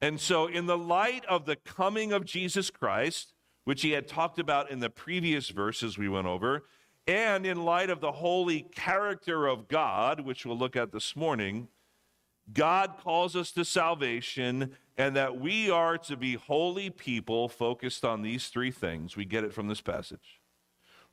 [0.00, 3.32] And so, in the light of the coming of Jesus Christ,
[3.64, 6.64] which he had talked about in the previous verses we went over,
[7.06, 11.68] and in light of the holy character of God, which we'll look at this morning,
[12.52, 18.22] God calls us to salvation and that we are to be holy people focused on
[18.22, 19.16] these three things.
[19.16, 20.40] We get it from this passage.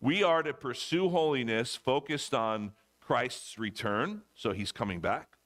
[0.04, 5.38] We are to pursue holiness focused on Christ's return, so he's coming back,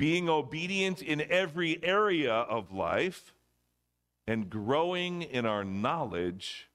[0.00, 3.34] being obedient in every area of life
[4.26, 6.70] and growing in our knowledge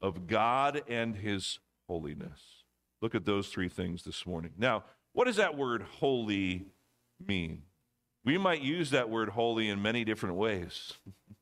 [0.00, 2.64] of God and His holiness.
[3.02, 4.52] Look at those three things this morning.
[4.56, 6.64] Now, what does that word holy
[7.22, 7.64] mean?
[8.24, 10.94] We might use that word holy in many different ways.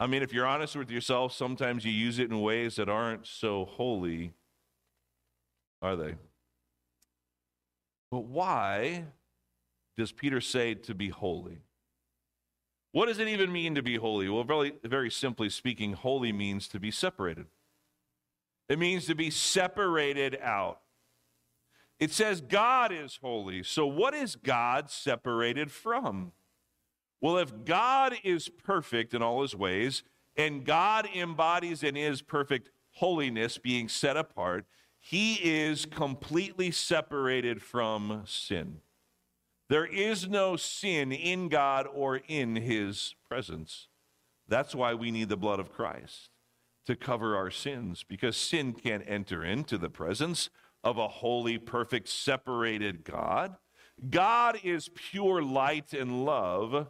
[0.00, 3.26] I mean, if you're honest with yourself, sometimes you use it in ways that aren't
[3.26, 4.32] so holy,
[5.80, 6.14] are they?
[8.10, 9.04] But why
[9.96, 11.58] does Peter say to be holy?
[12.92, 14.28] What does it even mean to be holy?
[14.28, 17.46] Well, very, very simply speaking, holy means to be separated.
[18.68, 20.80] It means to be separated out.
[21.98, 23.62] It says God is holy.
[23.62, 26.32] So, what is God separated from?
[27.24, 30.02] Well, if God is perfect in all his ways,
[30.36, 34.66] and God embodies in his perfect holiness, being set apart,
[35.00, 38.82] he is completely separated from sin.
[39.70, 43.88] There is no sin in God or in his presence.
[44.46, 46.28] That's why we need the blood of Christ
[46.84, 50.50] to cover our sins, because sin can't enter into the presence
[50.82, 53.56] of a holy, perfect, separated God.
[54.10, 56.88] God is pure light and love,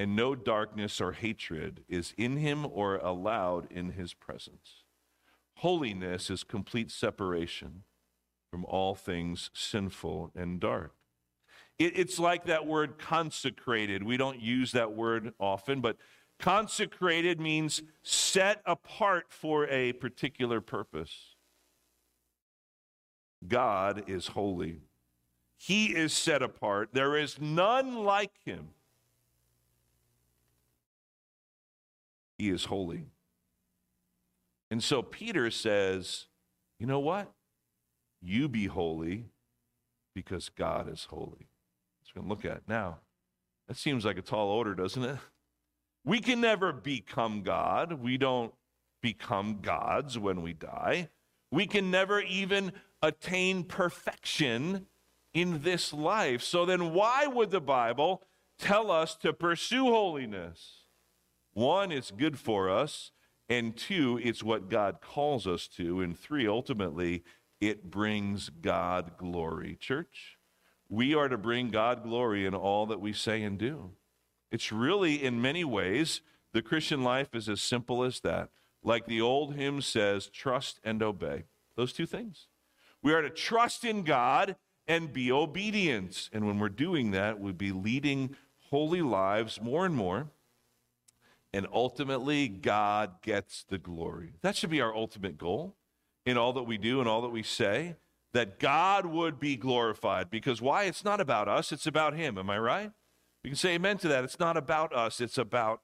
[0.00, 4.84] and no darkness or hatred is in him or allowed in his presence.
[5.56, 7.82] Holiness is complete separation
[8.50, 10.94] from all things sinful and dark.
[11.78, 14.02] It, it's like that word consecrated.
[14.02, 15.98] We don't use that word often, but
[16.38, 21.34] consecrated means set apart for a particular purpose.
[23.46, 24.78] God is holy.
[25.58, 26.88] He is set apart.
[26.94, 28.68] There is none like him.
[32.40, 33.04] He is holy.
[34.70, 36.24] And so Peter says,
[36.78, 37.30] you know what?
[38.22, 39.26] You be holy
[40.14, 41.50] because God is holy.
[42.14, 43.00] We're going to look at now.
[43.68, 45.18] That seems like a tall order, doesn't it?
[46.02, 47.92] We can never become God.
[47.92, 48.54] We don't
[49.02, 51.10] become gods when we die.
[51.52, 52.72] We can never even
[53.02, 54.86] attain perfection
[55.34, 56.42] in this life.
[56.42, 58.22] So then, why would the Bible
[58.58, 60.79] tell us to pursue holiness?
[61.52, 63.10] One, it's good for us.
[63.48, 66.00] And two, it's what God calls us to.
[66.00, 67.24] And three, ultimately,
[67.60, 69.76] it brings God glory.
[69.78, 70.38] Church,
[70.88, 73.90] we are to bring God glory in all that we say and do.
[74.52, 76.20] It's really, in many ways,
[76.52, 78.50] the Christian life is as simple as that.
[78.82, 81.44] Like the old hymn says, trust and obey.
[81.76, 82.46] Those two things.
[83.02, 86.30] We are to trust in God and be obedient.
[86.32, 88.36] And when we're doing that, we'll be leading
[88.70, 90.30] holy lives more and more.
[91.52, 94.34] And ultimately, God gets the glory.
[94.42, 95.76] That should be our ultimate goal
[96.24, 97.96] in all that we do and all that we say,
[98.32, 100.30] that God would be glorified.
[100.30, 100.84] Because why?
[100.84, 102.38] It's not about us, it's about Him.
[102.38, 102.92] Am I right?
[103.42, 104.22] You can say amen to that.
[104.22, 105.80] It's not about us, it's about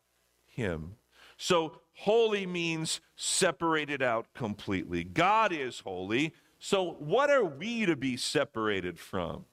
[0.46, 0.96] Him.
[1.36, 5.04] So, holy means separated out completely.
[5.04, 6.32] God is holy.
[6.58, 9.44] So, what are we to be separated from?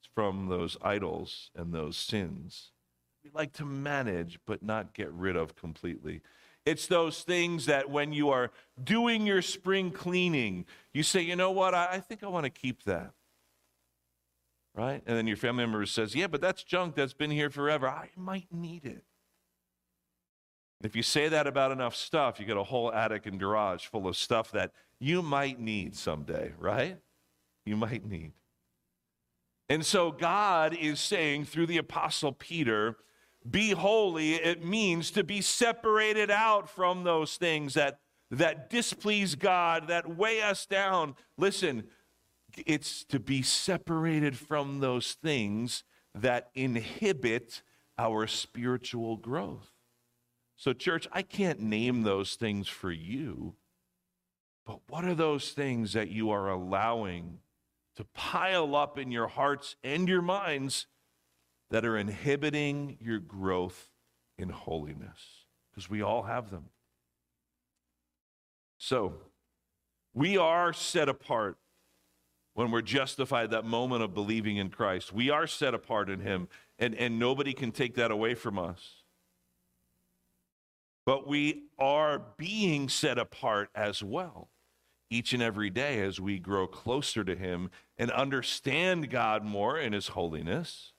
[0.00, 2.72] It's from those idols and those sins.
[3.36, 6.22] Like to manage, but not get rid of completely.
[6.64, 8.50] It's those things that when you are
[8.82, 10.64] doing your spring cleaning,
[10.94, 13.10] you say, you know what, I, I think I want to keep that.
[14.74, 15.02] Right?
[15.06, 17.86] And then your family member says, yeah, but that's junk that's been here forever.
[17.86, 19.04] I might need it.
[20.82, 24.08] If you say that about enough stuff, you get a whole attic and garage full
[24.08, 26.96] of stuff that you might need someday, right?
[27.66, 28.32] You might need.
[29.68, 32.96] And so God is saying through the Apostle Peter,
[33.50, 39.88] be holy, it means to be separated out from those things that, that displease God,
[39.88, 41.14] that weigh us down.
[41.36, 41.84] Listen,
[42.66, 45.84] it's to be separated from those things
[46.14, 47.62] that inhibit
[47.98, 49.72] our spiritual growth.
[50.56, 53.56] So, church, I can't name those things for you,
[54.64, 57.40] but what are those things that you are allowing
[57.96, 60.86] to pile up in your hearts and your minds
[61.70, 63.88] that are inhibiting your growth
[64.38, 65.44] in holiness?
[65.70, 66.66] Because we all have them.
[68.78, 69.14] So,
[70.14, 71.58] we are set apart
[72.56, 75.12] when we're justified, that moment of believing in Christ.
[75.12, 76.48] We are set apart in Him,
[76.78, 79.02] and, and nobody can take that away from us.
[81.04, 84.48] But we are being set apart as well
[85.10, 89.92] each and every day as we grow closer to Him and understand God more in
[89.92, 90.94] His holiness.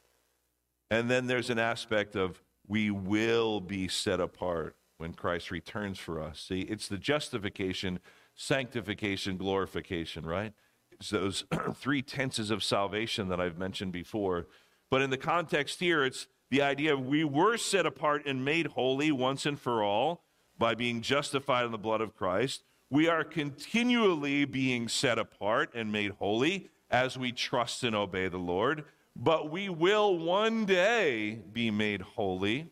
[0.90, 6.22] And then there's an aspect of we will be set apart when Christ returns for
[6.22, 6.40] us.
[6.40, 8.00] See, it's the justification,
[8.36, 10.54] sanctification, glorification, right?
[10.92, 11.44] It's those
[11.76, 14.48] three tenses of salvation that I've mentioned before.
[14.90, 18.68] But in the context here, it's the idea of we were set apart and made
[18.68, 20.24] holy once and for all
[20.58, 22.64] by being justified in the blood of Christ.
[22.90, 28.38] We are continually being set apart and made holy as we trust and obey the
[28.38, 28.86] Lord.
[29.20, 32.70] But we will one day be made holy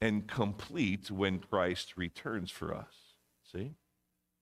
[0.00, 3.14] and complete when Christ returns for us.
[3.52, 3.72] See?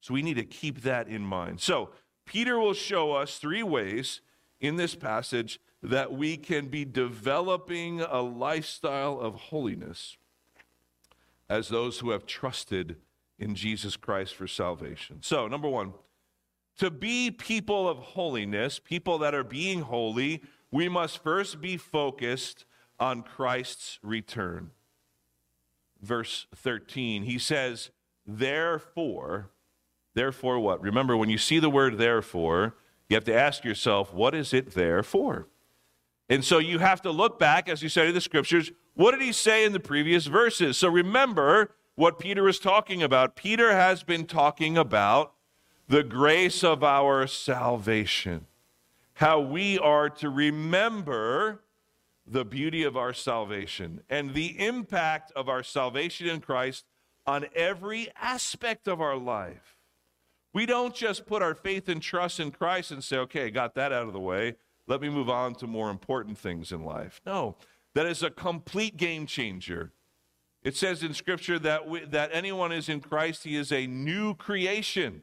[0.00, 1.60] So we need to keep that in mind.
[1.60, 1.90] So,
[2.26, 4.22] Peter will show us three ways
[4.58, 10.16] in this passage that we can be developing a lifestyle of holiness
[11.50, 12.96] as those who have trusted
[13.38, 15.18] in Jesus Christ for salvation.
[15.20, 15.92] So, number one,
[16.78, 22.64] to be people of holiness, people that are being holy, we must first be focused
[22.98, 24.70] on Christ's return.
[26.00, 27.90] Verse 13, he says,
[28.26, 29.50] Therefore,
[30.14, 30.82] therefore what?
[30.82, 32.74] Remember, when you see the word therefore,
[33.08, 35.48] you have to ask yourself, what is it there for?
[36.28, 38.72] And so you have to look back as you study the scriptures.
[38.94, 40.78] What did he say in the previous verses?
[40.78, 43.36] So remember what Peter was talking about.
[43.36, 45.33] Peter has been talking about
[45.88, 48.46] the grace of our salvation,
[49.14, 51.60] how we are to remember
[52.26, 56.84] the beauty of our salvation and the impact of our salvation in Christ
[57.26, 59.76] on every aspect of our life.
[60.54, 63.92] We don't just put our faith and trust in Christ and say, okay, got that
[63.92, 64.54] out of the way.
[64.86, 67.20] Let me move on to more important things in life.
[67.26, 67.56] No,
[67.94, 69.92] that is a complete game changer.
[70.62, 74.34] It says in Scripture that, we, that anyone is in Christ, he is a new
[74.34, 75.22] creation.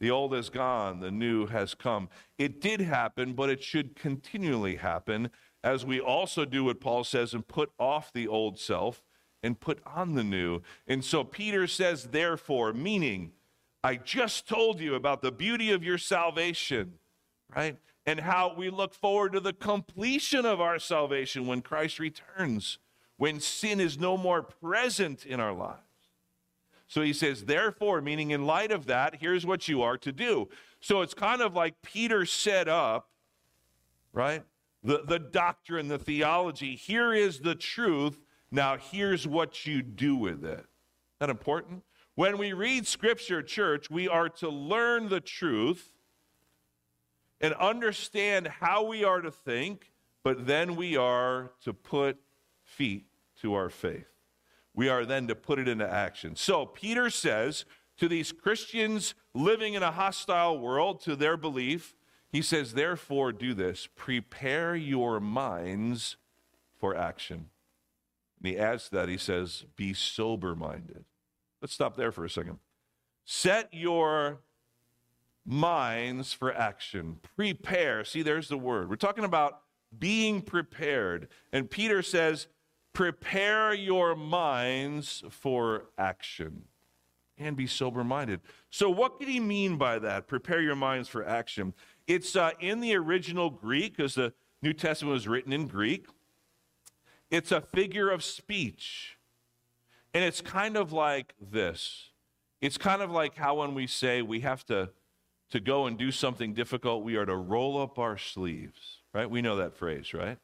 [0.00, 2.08] The old is gone, the new has come.
[2.38, 5.30] It did happen, but it should continually happen
[5.64, 9.02] as we also do what Paul says and put off the old self
[9.42, 10.60] and put on the new.
[10.86, 13.32] And so Peter says, therefore, meaning,
[13.82, 16.94] I just told you about the beauty of your salvation,
[17.54, 17.78] right?
[18.06, 22.78] and how we look forward to the completion of our salvation when Christ returns,
[23.16, 25.80] when sin is no more present in our lives.
[26.88, 30.48] So he says, therefore, meaning in light of that, here's what you are to do.
[30.80, 33.10] So it's kind of like Peter set up,
[34.12, 34.44] right?
[34.84, 36.76] The, the doctrine, the theology.
[36.76, 38.20] Here is the truth.
[38.52, 40.64] Now here's what you do with it.
[41.18, 41.82] That important?
[42.14, 45.90] When we read scripture, church, we are to learn the truth
[47.40, 52.16] and understand how we are to think, but then we are to put
[52.62, 53.06] feet
[53.42, 54.15] to our faith.
[54.76, 56.36] We are then to put it into action.
[56.36, 57.64] So Peter says
[57.96, 61.96] to these Christians living in a hostile world to their belief,
[62.30, 66.16] he says, therefore, do this prepare your minds
[66.78, 67.48] for action.
[68.38, 71.04] And he adds to that, he says, be sober minded.
[71.62, 72.58] Let's stop there for a second.
[73.24, 74.40] Set your
[75.46, 77.18] minds for action.
[77.34, 78.04] Prepare.
[78.04, 78.90] See, there's the word.
[78.90, 79.62] We're talking about
[79.98, 81.28] being prepared.
[81.52, 82.48] And Peter says,
[82.96, 86.62] prepare your minds for action
[87.36, 88.40] and be sober minded.
[88.70, 90.26] So, what did he mean by that?
[90.26, 91.74] Prepare your minds for action.
[92.06, 94.32] It's uh, in the original Greek, because the
[94.62, 96.06] New Testament was written in Greek.
[97.30, 99.18] It's a figure of speech.
[100.14, 102.12] And it's kind of like this
[102.62, 104.88] it's kind of like how when we say we have to,
[105.50, 109.28] to go and do something difficult, we are to roll up our sleeves, right?
[109.28, 110.38] We know that phrase, right?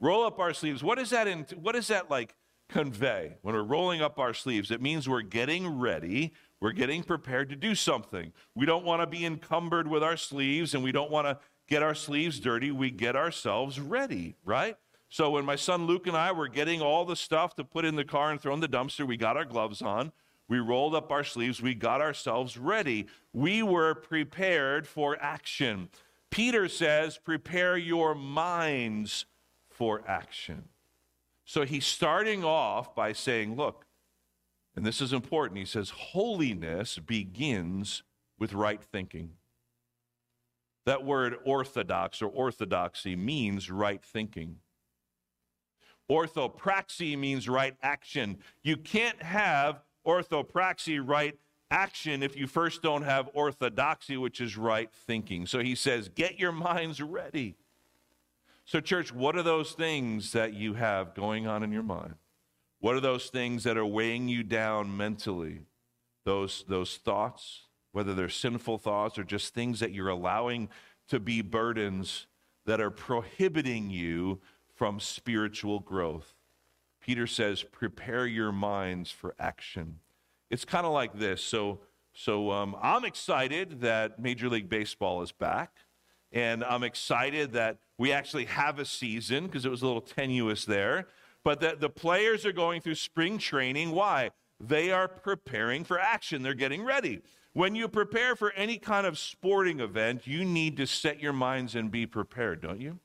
[0.00, 0.82] Roll up our sleeves.
[0.82, 2.34] What is that in, what does that like
[2.68, 4.70] convey when we're rolling up our sleeves?
[4.70, 8.32] It means we're getting ready, we're getting prepared to do something.
[8.54, 11.38] We don't want to be encumbered with our sleeves and we don't want to
[11.68, 12.70] get our sleeves dirty.
[12.70, 14.76] We get ourselves ready, right?
[15.08, 17.94] So when my son Luke and I were getting all the stuff to put in
[17.96, 20.12] the car and throw in the dumpster, we got our gloves on.
[20.48, 21.62] We rolled up our sleeves.
[21.62, 23.06] We got ourselves ready.
[23.32, 25.88] We were prepared for action.
[26.30, 29.24] Peter says, prepare your minds
[29.74, 30.64] for action.
[31.44, 33.86] So he's starting off by saying, look,
[34.76, 35.58] and this is important.
[35.58, 38.02] He says, holiness begins
[38.38, 39.30] with right thinking.
[40.86, 44.56] That word orthodox or orthodoxy means right thinking.
[46.10, 48.38] Orthopraxy means right action.
[48.62, 51.38] You can't have orthopraxy, right
[51.70, 55.46] action, if you first don't have orthodoxy, which is right thinking.
[55.46, 57.56] So he says, get your minds ready.
[58.66, 62.14] So, church, what are those things that you have going on in your mind?
[62.80, 65.66] What are those things that are weighing you down mentally?
[66.24, 70.70] Those, those thoughts, whether they're sinful thoughts or just things that you're allowing
[71.08, 72.26] to be burdens
[72.64, 74.40] that are prohibiting you
[74.74, 76.34] from spiritual growth.
[77.02, 79.98] Peter says, prepare your minds for action.
[80.50, 81.42] It's kind of like this.
[81.42, 81.80] So,
[82.14, 85.76] so um, I'm excited that Major League Baseball is back.
[86.32, 90.64] And I'm excited that we actually have a season because it was a little tenuous
[90.64, 91.06] there.
[91.44, 93.90] But that the players are going through spring training.
[93.90, 94.30] Why?
[94.60, 97.22] They are preparing for action, they're getting ready.
[97.52, 101.76] When you prepare for any kind of sporting event, you need to set your minds
[101.76, 102.98] and be prepared, don't you?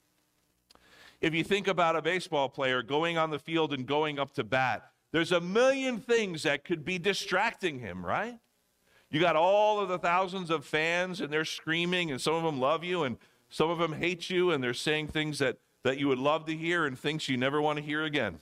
[1.22, 4.44] If you think about a baseball player going on the field and going up to
[4.44, 8.40] bat, there's a million things that could be distracting him, right?
[9.12, 12.60] You got all of the thousands of fans and they're screaming, and some of them
[12.60, 13.18] love you and
[13.50, 16.56] some of them hate you, and they're saying things that, that you would love to
[16.56, 18.39] hear and things you never want to hear again.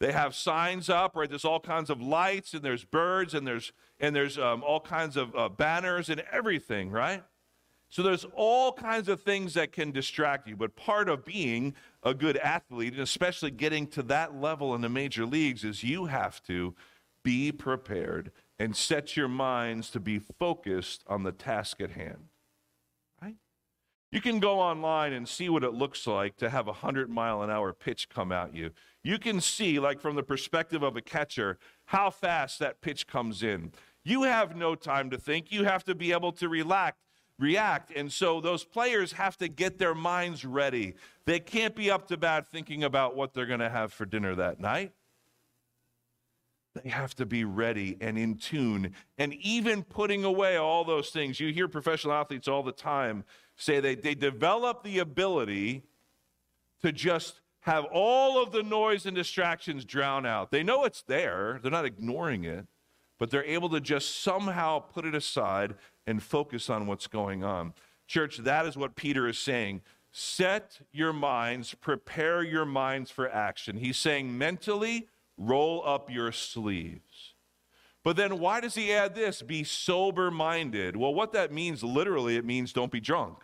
[0.00, 1.28] They have signs up, right?
[1.28, 5.16] There's all kinds of lights, and there's birds, and there's and there's um, all kinds
[5.16, 7.24] of uh, banners and everything, right?
[7.88, 10.56] So there's all kinds of things that can distract you.
[10.56, 14.88] But part of being a good athlete, and especially getting to that level in the
[14.88, 16.74] major leagues, is you have to
[17.24, 22.28] be prepared and set your minds to be focused on the task at hand.
[24.10, 27.42] You can go online and see what it looks like to have a 100 mile
[27.42, 28.70] an hour pitch come at you.
[29.02, 33.42] You can see, like from the perspective of a catcher, how fast that pitch comes
[33.42, 33.72] in.
[34.04, 35.52] You have no time to think.
[35.52, 36.96] You have to be able to relax
[37.38, 37.92] react.
[37.94, 40.94] And so those players have to get their minds ready.
[41.24, 44.34] They can't be up to bat thinking about what they're going to have for dinner
[44.34, 44.92] that night.
[46.82, 51.40] They have to be ready and in tune and even putting away all those things.
[51.40, 53.24] You hear professional athletes all the time
[53.58, 55.82] say they, they develop the ability
[56.80, 60.50] to just have all of the noise and distractions drown out.
[60.50, 62.66] They know it's there, they're not ignoring it,
[63.18, 65.74] but they're able to just somehow put it aside
[66.06, 67.74] and focus on what's going on.
[68.06, 69.82] Church, that is what Peter is saying.
[70.12, 73.76] Set your minds, prepare your minds for action.
[73.76, 77.34] He's saying mentally, roll up your sleeves.
[78.04, 79.42] But then why does he add this?
[79.42, 80.96] Be sober minded.
[80.96, 83.38] Well, what that means literally, it means don't be drunk,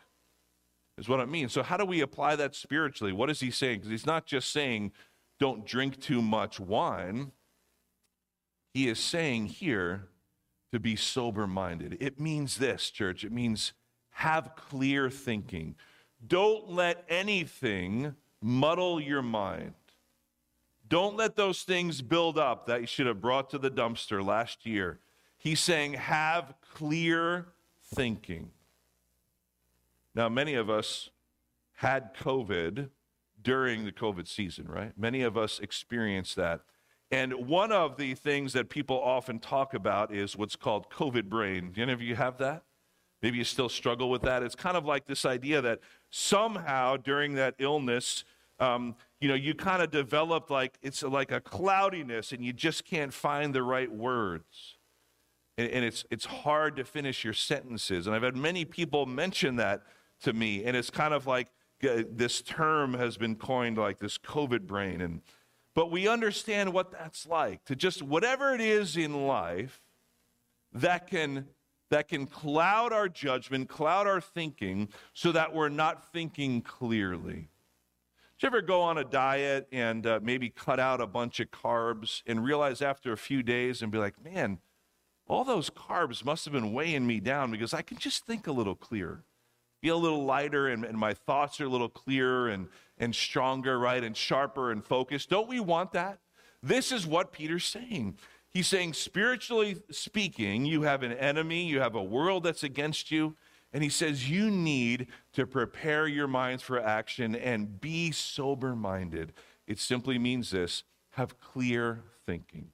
[0.99, 1.53] is what it means.
[1.53, 3.13] So, how do we apply that spiritually?
[3.13, 3.79] What is he saying?
[3.79, 4.93] Because he's not just saying
[5.41, 7.33] don't drink too much wine.
[8.73, 10.09] He is saying here,
[10.75, 11.97] to be sober minded.
[12.01, 13.23] It means this, church.
[13.23, 13.75] It means
[14.11, 15.77] have clear thinking.
[16.27, 19.75] Don't let anything muddle your mind.
[20.89, 24.67] Don't let those things build up that you should have brought to the dumpster last
[24.67, 24.99] year.
[25.37, 27.47] He's saying, have clear
[27.95, 28.51] thinking.
[30.15, 31.11] Now, many of us
[31.79, 32.91] had COVID
[33.43, 34.93] during the COVID season, right?
[34.97, 36.61] Many of us experienced that.
[37.11, 41.71] And one of the things that people often talk about is what's called COVID brain.
[41.73, 42.65] Do any of you have that?
[43.23, 44.43] Maybe you still struggle with that.
[44.43, 48.25] It's kind of like this idea that somehow during that illness,
[48.59, 52.85] um, you know, you kind of developed like it's like a cloudiness and you just
[52.85, 54.79] can't find the right words.
[55.57, 58.07] And, and it's, it's hard to finish your sentences.
[58.07, 59.83] And I've had many people mention that
[60.25, 60.65] to me.
[60.65, 61.49] And it's kind of like
[61.83, 65.01] uh, this term has been coined like this COVID brain.
[65.01, 65.23] And,
[65.75, 69.81] but we understand what that's like to just whatever it is in life
[70.73, 71.47] that can
[71.91, 77.49] that can cloud our judgment, cloud our thinking, so that we're not thinking clearly.
[78.37, 81.53] Did you ever go on a diet and uh, maybe cut out a bunch of
[81.53, 84.59] carbs and realize after a few days and be like, man,
[85.29, 88.53] all those carbs must have been weighing me down because I can just think a
[88.53, 89.23] little clearer,
[89.85, 93.79] feel a little lighter, and, and my thoughts are a little clearer and, and stronger,
[93.79, 94.03] right?
[94.03, 95.29] And sharper and focused.
[95.29, 96.21] Don't we want that?
[96.63, 98.17] This is what Peter's saying.
[98.49, 103.37] He's saying, spiritually speaking, you have an enemy, you have a world that's against you.
[103.75, 109.35] And he says, you need to prepare your minds for action and be sober minded.
[109.67, 112.69] It simply means this have clear thinking.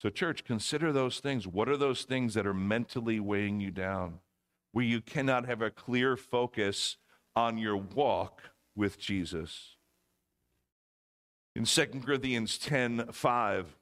[0.00, 1.44] So, church, consider those things.
[1.44, 4.20] What are those things that are mentally weighing you down,
[4.76, 6.98] where you cannot have a clear focus
[7.34, 8.42] on your walk
[8.74, 9.76] with Jesus?
[11.54, 13.74] In 2 Corinthians 10 5,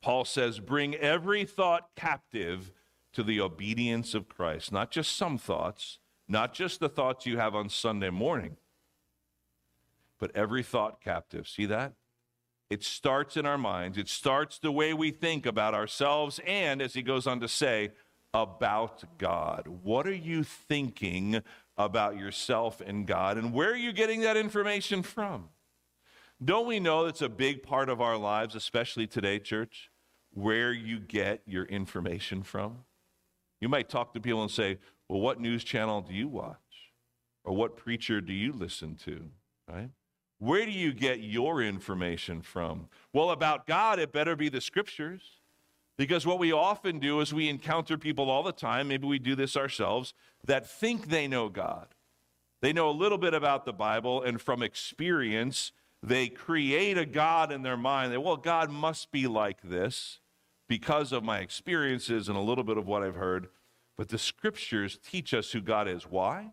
[0.00, 2.70] Paul says, Bring every thought captive
[3.12, 4.70] to the obedience of Christ.
[4.70, 8.56] Not just some thoughts, not just the thoughts you have on Sunday morning,
[10.20, 11.48] but every thought captive.
[11.48, 11.94] See that?
[12.70, 13.98] It starts in our minds.
[13.98, 17.90] It starts the way we think about ourselves and, as he goes on to say,
[18.34, 19.66] about God.
[19.82, 21.42] What are you thinking
[21.76, 23.38] about yourself and God?
[23.38, 25.48] And where are you getting that information from?
[26.44, 29.90] Don't we know that's a big part of our lives, especially today, church,
[30.32, 32.84] where you get your information from?
[33.60, 36.56] You might talk to people and say, Well, what news channel do you watch?
[37.44, 39.30] Or what preacher do you listen to?
[39.68, 39.90] Right?
[40.38, 42.88] Where do you get your information from?
[43.12, 45.37] Well, about God, it better be the scriptures.
[45.98, 49.34] Because what we often do is we encounter people all the time, maybe we do
[49.34, 51.88] this ourselves, that think they know God.
[52.62, 57.50] They know a little bit about the Bible, and from experience, they create a God
[57.50, 60.20] in their mind that, well, God must be like this
[60.68, 63.48] because of my experiences and a little bit of what I've heard.
[63.96, 66.04] But the scriptures teach us who God is.
[66.04, 66.52] Why?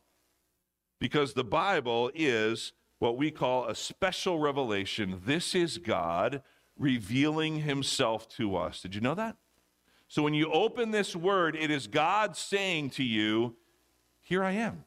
[0.99, 5.21] Because the Bible is what we call a special revelation.
[5.23, 6.41] This is God
[6.77, 8.81] revealing himself to us.
[8.81, 9.37] Did you know that?
[10.07, 13.55] So when you open this word, it is God saying to you,
[14.21, 14.83] Here I am.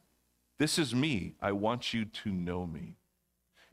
[0.57, 1.35] This is me.
[1.41, 2.97] I want you to know me.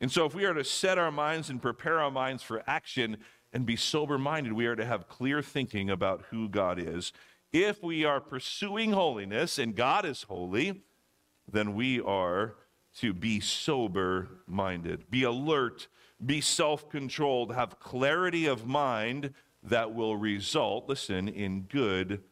[0.00, 3.16] And so, if we are to set our minds and prepare our minds for action
[3.52, 7.12] and be sober minded, we are to have clear thinking about who God is.
[7.52, 10.82] If we are pursuing holiness and God is holy,
[11.50, 12.54] then we are
[12.98, 15.88] to be sober minded, be alert,
[16.24, 22.22] be self controlled, have clarity of mind that will result, listen, in good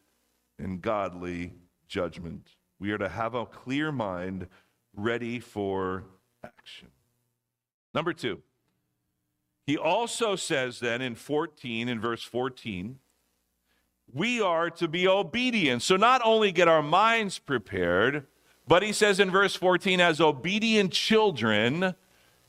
[0.57, 1.53] and godly
[1.87, 2.49] judgment.
[2.79, 4.47] We are to have a clear mind
[4.95, 6.05] ready for
[6.43, 6.89] action.
[7.93, 8.41] Number two,
[9.65, 12.99] he also says then in 14, in verse 14,
[14.13, 15.81] we are to be obedient.
[15.81, 18.27] So not only get our minds prepared,
[18.67, 21.95] but he says in verse 14, as obedient children,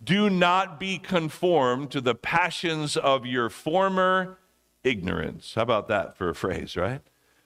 [0.03, 4.38] do not be conformed to the passions of your former
[4.84, 5.55] ignorance.
[5.55, 7.01] How about that for a phrase, right?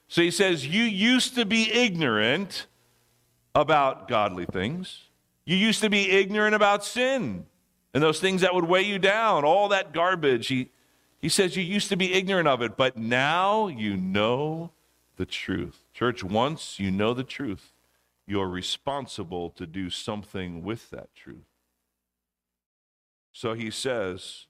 [0.07, 2.67] So he says, You used to be ignorant
[3.55, 5.05] about godly things.
[5.45, 7.45] You used to be ignorant about sin
[7.93, 10.47] and those things that would weigh you down, all that garbage.
[10.47, 10.69] He,
[11.19, 14.71] he says you used to be ignorant of it, but now you know
[15.17, 15.83] the truth.
[15.93, 17.73] Church, once you know the truth,
[18.25, 21.50] you're responsible to do something with that truth.
[23.31, 24.47] So he says,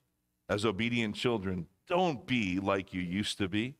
[0.48, 3.76] as obedient children, don't be like you used to be,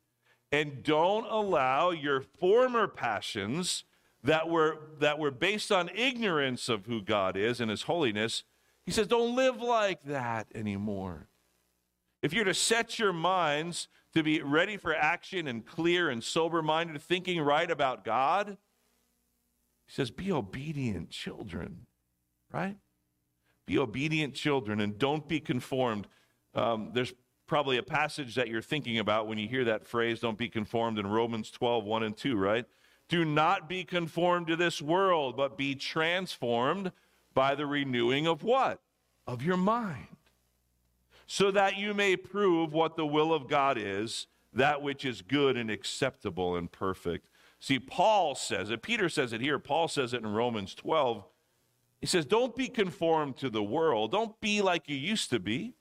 [0.51, 3.85] and don't allow your former passions
[4.23, 8.45] that were, that were based on ignorance of who God is and his holiness
[8.85, 11.29] he says, don't live like that anymore.
[12.21, 16.63] If you're to set your minds to be ready for action and clear and sober
[16.63, 18.57] minded, thinking right about God?
[19.87, 21.87] He says, Be obedient children,
[22.53, 22.77] right?
[23.67, 26.07] Be obedient children and don't be conformed.
[26.55, 27.13] Um, there's
[27.47, 30.99] probably a passage that you're thinking about when you hear that phrase, don't be conformed
[30.99, 32.65] in Romans 12, 1 and 2, right?
[33.09, 36.93] Do not be conformed to this world, but be transformed
[37.35, 38.81] by the renewing of what?
[39.27, 40.17] Of your mind.
[41.27, 45.57] So that you may prove what the will of God is, that which is good
[45.57, 47.29] and acceptable and perfect.
[47.59, 51.25] See, Paul says it, Peter says it here, Paul says it in Romans 12.
[52.03, 55.77] He says, Don't be conformed to the world, don't be like you used to be.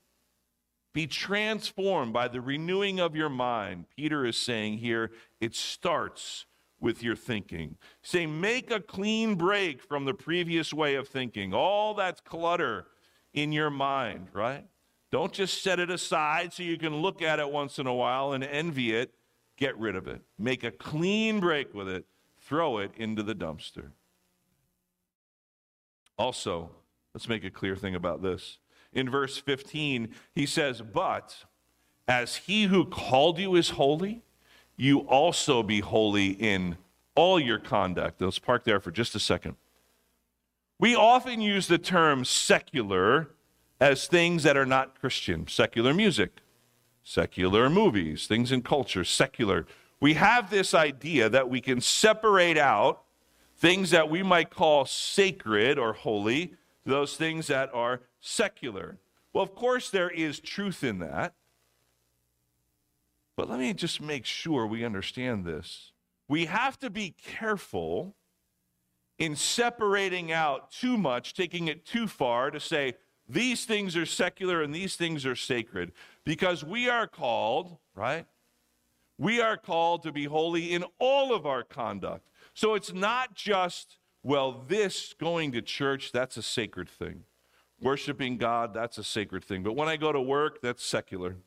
[0.94, 3.86] Be transformed by the renewing of your mind.
[3.96, 6.46] Peter is saying here, it starts
[6.82, 7.78] with your thinking.
[8.02, 11.54] Say, make a clean break from the previous way of thinking.
[11.54, 12.88] All that's clutter
[13.34, 14.66] in your mind, right?
[15.12, 18.34] Don't just set it aside so you can look at it once in a while
[18.34, 19.14] and envy it.
[19.56, 20.22] Get rid of it.
[20.38, 22.06] Make a clean break with it.
[22.40, 23.92] Throw it into the dumpster.
[26.18, 26.70] Also,
[27.14, 28.59] let's make a clear thing about this.
[28.93, 31.45] In verse 15, he says, But
[32.07, 34.24] as he who called you is holy,
[34.76, 36.78] you also be holy in
[37.16, 38.22] all your conduct.
[38.22, 39.55] Let's park there for just a second.
[40.80, 43.30] We often use the term secular
[43.80, 46.39] as things that are not Christian secular music,
[47.03, 49.66] secular movies, things in culture, secular.
[49.99, 53.03] We have this idea that we can separate out
[53.62, 58.97] things that we might call sacred or holy, those things that are secular.
[59.34, 61.36] Well, of course, there is truth in that.
[63.38, 65.91] But let me just make sure we understand this.
[66.28, 68.16] We have to be careful
[69.20, 72.95] in separating out too much, taking it too far to say
[73.30, 75.91] these things are secular and these things are sacred.
[76.24, 78.26] Because we are called, right?
[79.20, 82.28] We are called to be holy in all of our conduct.
[82.54, 87.24] So it's not just, well, this going to church, that's a sacred thing.
[87.82, 89.64] Worshiping God, that's a sacred thing.
[89.64, 91.38] But when I go to work, that's secular.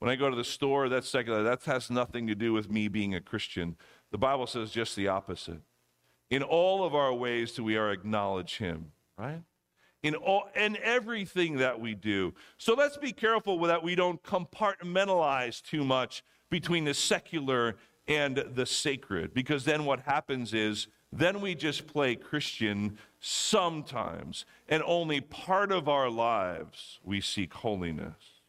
[0.00, 1.42] When I go to the store, that's secular.
[1.42, 3.76] That has nothing to do with me being a Christian.
[4.10, 5.60] The Bible says just the opposite.
[6.30, 9.42] In all of our ways do we are acknowledge him, right?
[10.02, 12.34] In all and everything that we do.
[12.58, 17.76] So let's be careful that we don't compartmentalize too much between the secular
[18.08, 24.82] and the sacred because then what happens is then we just play Christian sometimes and
[24.84, 28.42] only part of our lives we seek holiness.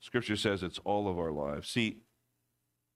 [0.00, 1.68] Scripture says it's all of our lives.
[1.68, 1.98] See,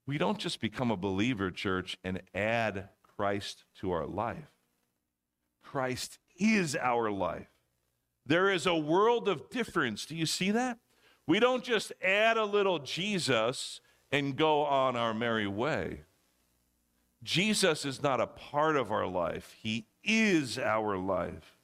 [0.05, 4.51] we don't just become a believer, church, and add Christ to our life.
[5.63, 7.47] Christ is our life.
[8.25, 10.05] There is a world of difference.
[10.05, 10.79] Do you see that?
[11.25, 13.81] We don't just add a little Jesus
[14.11, 16.01] and go on our merry way.
[17.23, 19.55] Jesus is not a part of our life.
[19.61, 21.57] He is our life.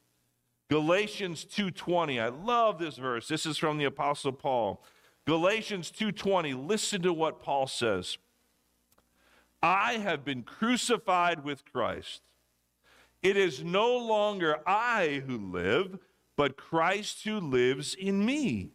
[0.69, 2.19] Galatians 2:20.
[2.19, 3.27] I love this verse.
[3.27, 4.83] This is from the apostle Paul.
[5.25, 6.53] Galatians 2:20.
[6.53, 8.17] Listen to what Paul says.
[9.61, 12.23] I have been crucified with Christ.
[13.21, 15.99] It is no longer I who live,
[16.35, 18.71] but Christ who lives in me.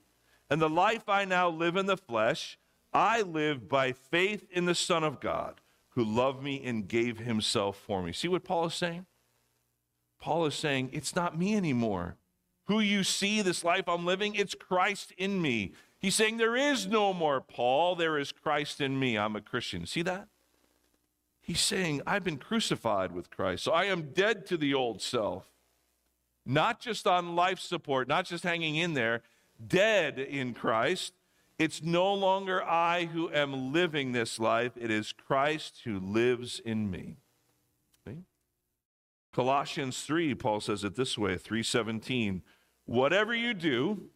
[0.48, 2.58] And the life I now live in the flesh,
[2.92, 5.60] I live by faith in the Son of God,
[5.90, 8.12] who loved me and gave himself for me.
[8.12, 9.06] See what Paul is saying?
[10.20, 12.16] Paul is saying, it's not me anymore.
[12.66, 15.72] Who you see, this life I'm living, it's Christ in me.
[15.98, 19.16] He's saying, there is no more Paul, there is Christ in me.
[19.16, 19.86] I'm a Christian.
[19.86, 20.28] See that?
[21.40, 23.64] He's saying, I've been crucified with Christ.
[23.64, 25.46] So I am dead to the old self.
[26.44, 29.22] Not just on life support, not just hanging in there,
[29.66, 31.14] dead in Christ.
[31.58, 36.90] It's no longer I who am living this life, it is Christ who lives in
[36.90, 37.16] me.
[38.06, 38.18] See?
[39.32, 42.42] Colossians 3, Paul says it this way, 317.
[42.86, 44.08] Whatever you do,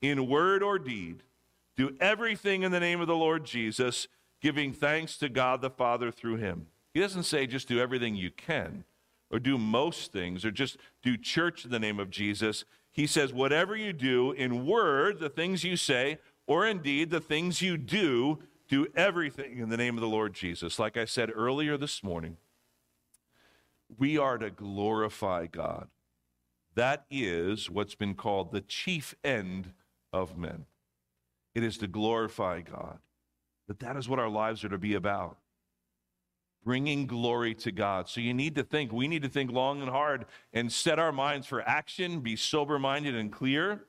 [0.00, 1.22] in word or deed,
[1.76, 4.06] do everything in the name of the Lord Jesus,
[4.40, 6.66] giving thanks to God the Father through him.
[6.92, 8.84] He doesn't say just do everything you can
[9.30, 12.64] or do most things or just do church in the name of Jesus.
[12.92, 17.62] He says, whatever you do in word, the things you say, or indeed the things
[17.62, 18.38] you do,
[18.68, 20.78] do everything in the name of the Lord Jesus.
[20.78, 22.36] Like I said earlier this morning,
[23.98, 25.88] we are to glorify God.
[26.74, 29.72] That is what's been called the chief end
[30.12, 30.66] of men.
[31.54, 32.98] It is to glorify God.
[33.68, 35.38] That that is what our lives are to be about
[36.64, 38.08] bringing glory to God.
[38.08, 41.12] So you need to think, we need to think long and hard and set our
[41.12, 43.84] minds for action, be sober minded and clear.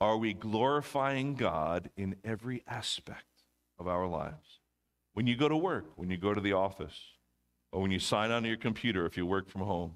[0.00, 3.36] Are we glorifying God in every aspect?
[3.78, 4.60] of our lives.
[5.14, 6.98] When you go to work, when you go to the office,
[7.72, 9.94] or when you sign on your computer if you work from home,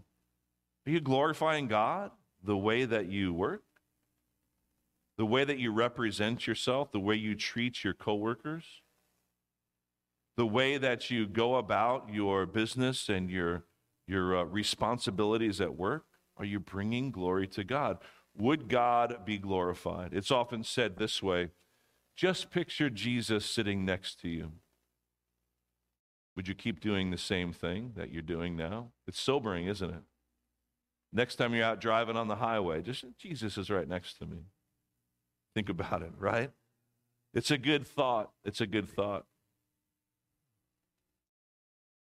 [0.87, 2.11] are you glorifying God
[2.43, 3.63] the way that you work?
[5.19, 8.65] The way that you represent yourself, the way you treat your coworkers?
[10.37, 13.65] The way that you go about your business and your
[14.07, 16.05] your uh, responsibilities at work?
[16.37, 17.99] Are you bringing glory to God?
[18.41, 20.15] Would God be glorified?
[20.15, 21.51] It's often said this way
[22.17, 24.53] just picture Jesus sitting next to you.
[26.37, 28.89] Would you keep doing the same thing that you're doing now?
[29.07, 30.03] It's sobering, isn't it?
[31.13, 34.39] Next time you're out driving on the highway, just Jesus is right next to me.
[35.55, 36.51] Think about it, right?
[37.35, 38.31] It's a good thought.
[38.45, 39.25] It's a good thought.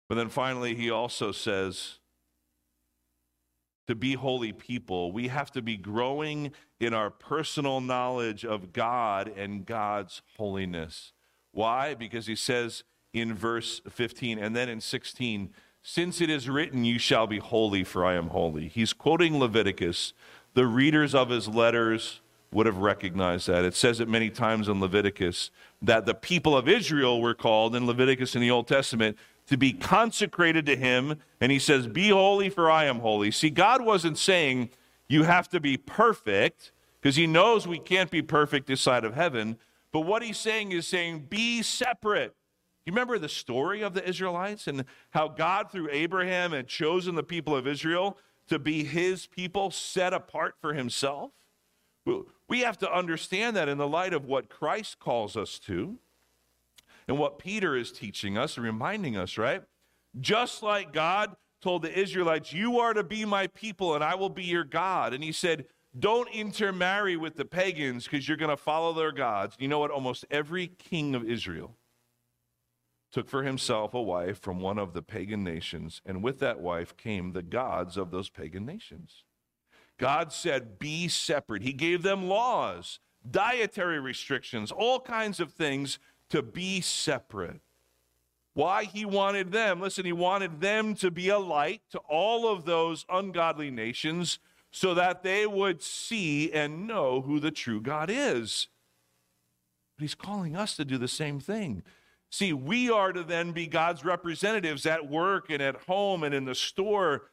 [0.08, 1.98] But then finally, he also says,
[3.88, 9.32] to be holy people, we have to be growing in our personal knowledge of God
[9.34, 11.12] and God's holiness.
[11.52, 11.94] Why?
[11.94, 12.84] Because he says
[13.14, 15.50] in verse 15 and then in 16,
[15.82, 18.68] since it is written, You shall be holy, for I am holy.
[18.68, 20.12] He's quoting Leviticus.
[20.52, 22.20] The readers of his letters
[22.52, 23.64] would have recognized that.
[23.64, 25.50] It says it many times in Leviticus
[25.80, 29.16] that the people of Israel were called in Leviticus in the Old Testament
[29.48, 31.16] to be consecrated to him.
[31.40, 33.30] And he says, Be holy, for I am holy.
[33.30, 34.70] See, God wasn't saying
[35.08, 39.14] you have to be perfect, because he knows we can't be perfect this side of
[39.14, 39.58] heaven.
[39.90, 42.34] But what he's saying is saying, Be separate.
[42.84, 47.22] You remember the story of the Israelites and how God, through Abraham, had chosen the
[47.22, 48.16] people of Israel
[48.48, 51.32] to be his people set apart for himself?
[52.48, 55.98] We have to understand that in the light of what Christ calls us to
[57.08, 59.62] and what Peter is teaching us and reminding us, right?
[60.20, 64.28] Just like God told the Israelites, You are to be my people and I will
[64.28, 65.14] be your God.
[65.14, 65.64] And he said,
[65.98, 69.56] Don't intermarry with the pagans because you're going to follow their gods.
[69.58, 69.90] You know what?
[69.90, 71.74] Almost every king of Israel
[73.10, 76.94] took for himself a wife from one of the pagan nations, and with that wife
[76.96, 79.24] came the gods of those pagan nations.
[79.98, 81.62] God said, Be separate.
[81.62, 85.98] He gave them laws, dietary restrictions, all kinds of things
[86.30, 87.60] to be separate.
[88.54, 92.64] Why he wanted them, listen, he wanted them to be a light to all of
[92.64, 94.40] those ungodly nations
[94.70, 98.68] so that they would see and know who the true God is.
[99.96, 101.82] But he's calling us to do the same thing.
[102.30, 106.44] See, we are to then be God's representatives at work and at home and in
[106.44, 107.30] the store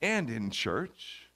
[0.00, 1.30] and in church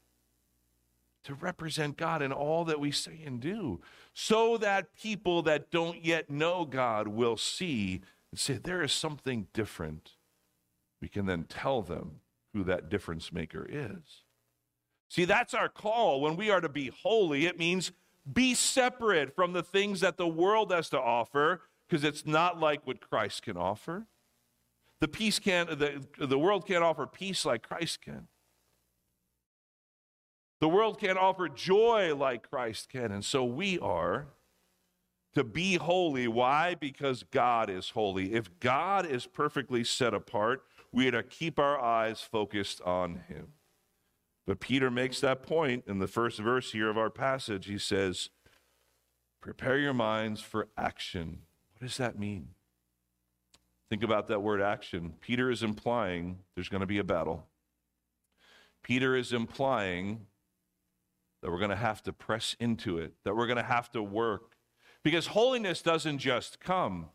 [1.24, 3.80] to represent God in all that we say and do
[4.12, 8.00] so that people that don't yet know God will see
[8.30, 10.12] and say, there is something different.
[11.00, 12.20] We can then tell them
[12.52, 14.24] who that difference maker is.
[15.08, 16.20] See, that's our call.
[16.20, 17.92] When we are to be holy, it means
[18.30, 22.86] be separate from the things that the world has to offer because it's not like
[22.86, 24.06] what Christ can offer.
[25.00, 28.28] The peace can the, the world can't offer peace like Christ can.
[30.60, 33.12] The world can't offer joy like Christ can.
[33.12, 34.26] And so we are
[35.34, 36.28] to be holy.
[36.28, 36.74] Why?
[36.74, 38.34] Because God is holy.
[38.34, 40.62] If God is perfectly set apart,
[40.92, 43.48] we are to keep our eyes focused on Him.
[44.46, 47.66] But Peter makes that point in the first verse here of our passage.
[47.66, 48.28] He says,
[49.40, 51.40] Prepare your minds for action.
[51.72, 52.48] What does that mean?
[53.88, 55.14] Think about that word action.
[55.20, 57.46] Peter is implying there's going to be a battle.
[58.82, 60.26] Peter is implying
[61.42, 64.02] that we're going to have to press into it, that we're going to have to
[64.02, 64.56] work.
[65.02, 67.06] Because holiness doesn't just come,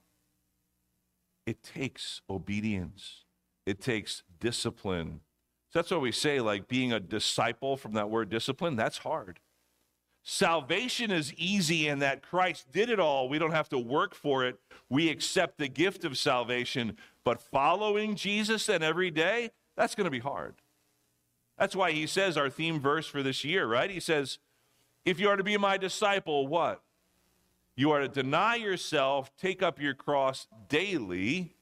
[1.45, 3.25] it takes obedience,
[3.65, 5.21] it takes discipline.
[5.71, 9.39] So that's what we say, like being a disciple from that word discipline, that's hard.
[10.27, 13.29] Salvation is easy in that Christ did it all.
[13.29, 14.57] We don't have to work for it.
[14.89, 16.97] We accept the gift of salvation.
[17.23, 20.55] But following Jesus and every day, that's going to be hard.
[21.57, 23.89] That's why he says our theme verse for this year, right?
[23.89, 24.39] He says,
[25.05, 26.81] If you are to be my disciple, what?
[27.75, 31.55] You are to deny yourself, take up your cross daily,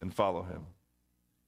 [0.00, 0.66] and follow him.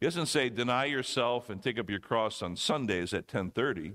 [0.00, 3.94] He doesn't say deny yourself and take up your cross on Sundays at 1030.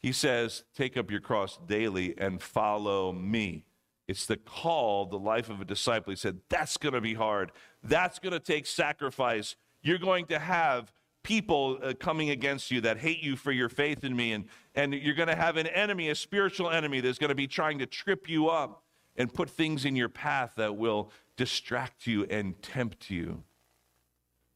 [0.00, 3.64] He says, take up your cross daily and follow me.
[4.06, 6.12] It's the call, the life of a disciple.
[6.12, 7.52] He said, that's going to be hard.
[7.82, 9.56] That's going to take sacrifice.
[9.82, 10.92] You're going to have
[11.28, 14.32] people uh, coming against you that hate you for your faith in me.
[14.32, 17.46] And, and you're going to have an enemy, a spiritual enemy, that's going to be
[17.46, 18.82] trying to trip you up
[19.14, 23.44] and put things in your path that will distract you and tempt you.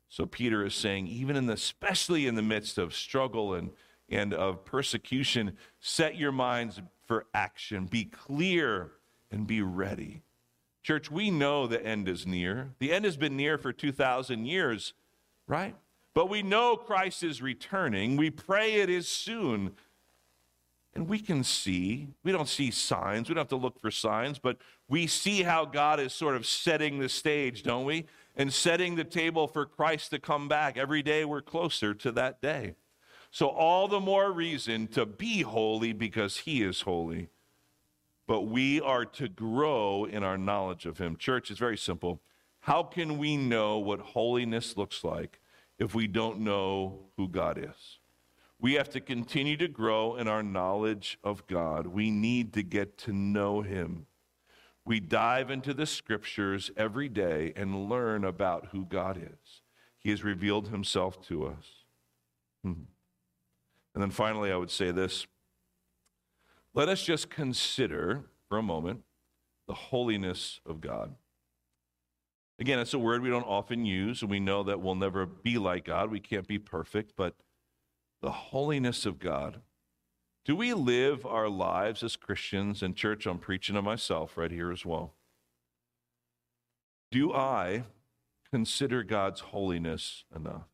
[0.09, 3.70] So Peter is saying, even in the, especially in the midst of struggle and,
[4.09, 7.85] and of persecution, set your minds for action.
[7.85, 8.93] Be clear
[9.31, 10.23] and be ready.
[10.82, 12.70] Church, we know the end is near.
[12.78, 14.94] The end has been near for 2,000 years,
[15.47, 15.77] right?
[16.15, 18.17] But we know Christ is returning.
[18.17, 19.73] We pray it is soon.
[20.95, 24.39] And we can see, we don't see signs, we don't have to look for signs,
[24.39, 24.59] but
[24.89, 28.05] we see how God is sort of setting the stage, don't we?
[28.37, 30.77] And setting the table for Christ to come back.
[30.77, 32.75] Every day we're closer to that day.
[33.31, 37.29] So, all the more reason to be holy because He is holy.
[38.27, 41.17] But we are to grow in our knowledge of Him.
[41.17, 42.21] Church, it's very simple.
[42.61, 45.41] How can we know what holiness looks like
[45.83, 47.99] if we don't know who God is?
[48.61, 51.89] We have to continue to grow in our knowledge of God.
[51.89, 54.07] We need to get to know Him.
[54.85, 59.63] We dive into the scriptures every day and learn about who God is.
[59.99, 61.67] He has revealed Himself to us.
[62.63, 62.85] Hmm.
[63.95, 65.27] And then finally, I would say this
[66.75, 69.03] let us just consider for a moment
[69.67, 71.17] the holiness of God.
[72.59, 75.59] Again, it's a word we don't often use, and we know that we'll never be
[75.59, 76.11] like God.
[76.11, 77.35] We can't be perfect, but
[78.20, 79.61] the holiness of God.
[80.45, 83.27] Do we live our lives as Christians in church?
[83.27, 85.15] I'm preaching to myself right here as well.
[87.11, 87.85] Do I
[88.51, 90.69] consider God's holiness enough?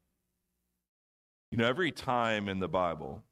[1.51, 3.25] You know, every time in the Bible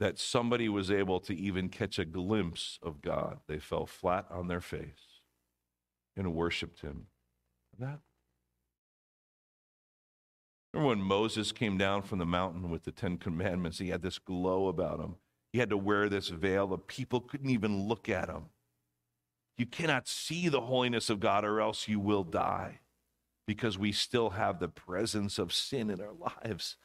[0.00, 4.48] that somebody was able to even catch a glimpse of God, they fell flat on
[4.48, 5.22] their face
[6.16, 7.06] and worshiped Him.
[7.78, 8.00] That
[10.72, 13.78] Remember when Moses came down from the mountain with the Ten Commandments?
[13.78, 15.16] He had this glow about him.
[15.52, 16.66] He had to wear this veil.
[16.66, 18.46] The people couldn't even look at him.
[19.56, 22.80] You cannot see the holiness of God, or else you will die
[23.46, 26.76] because we still have the presence of sin in our lives.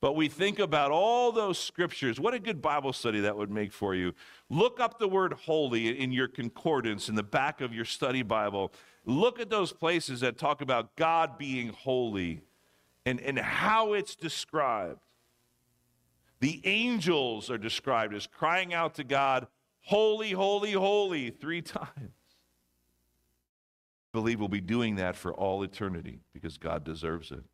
[0.00, 2.18] But we think about all those scriptures.
[2.18, 4.14] What a good Bible study that would make for you.
[4.48, 8.72] Look up the word holy in your concordance in the back of your study Bible.
[9.04, 12.42] Look at those places that talk about God being holy
[13.04, 15.00] and, and how it's described.
[16.40, 19.46] The angels are described as crying out to God,
[19.82, 21.88] Holy, holy, holy, three times.
[21.98, 27.44] I believe we'll be doing that for all eternity because God deserves it.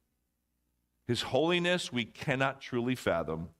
[1.06, 3.50] His holiness we cannot truly fathom.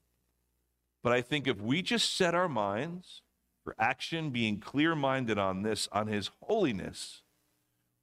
[1.03, 3.23] But I think if we just set our minds
[3.63, 7.23] for action, being clear minded on this, on His holiness,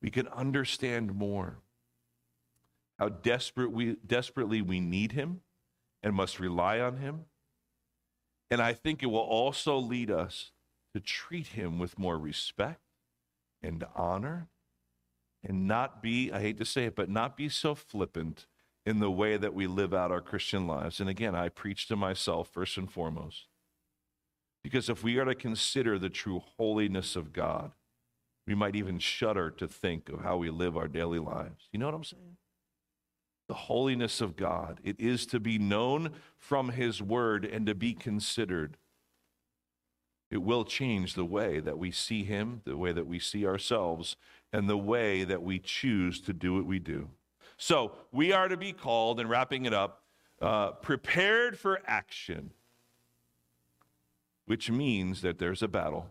[0.01, 1.59] we can understand more
[2.99, 5.41] how desperate we, desperately we need Him
[6.01, 7.25] and must rely on Him.
[8.49, 10.51] And I think it will also lead us
[10.93, 12.81] to treat Him with more respect
[13.61, 14.47] and honor
[15.43, 18.45] and not be, I hate to say it, but not be so flippant
[18.85, 20.99] in the way that we live out our Christian lives.
[20.99, 23.47] And again, I preach to myself first and foremost.
[24.63, 27.71] Because if we are to consider the true holiness of God,
[28.47, 31.69] we might even shudder to think of how we live our daily lives.
[31.71, 32.37] You know what I'm saying?
[33.47, 34.79] The holiness of God.
[34.83, 38.77] It is to be known from His Word and to be considered.
[40.31, 44.15] It will change the way that we see Him, the way that we see ourselves,
[44.51, 47.09] and the way that we choose to do what we do.
[47.63, 50.03] So we are to be called, and wrapping it up,
[50.41, 52.51] uh, prepared for action,
[54.45, 56.09] which means that there's a battle.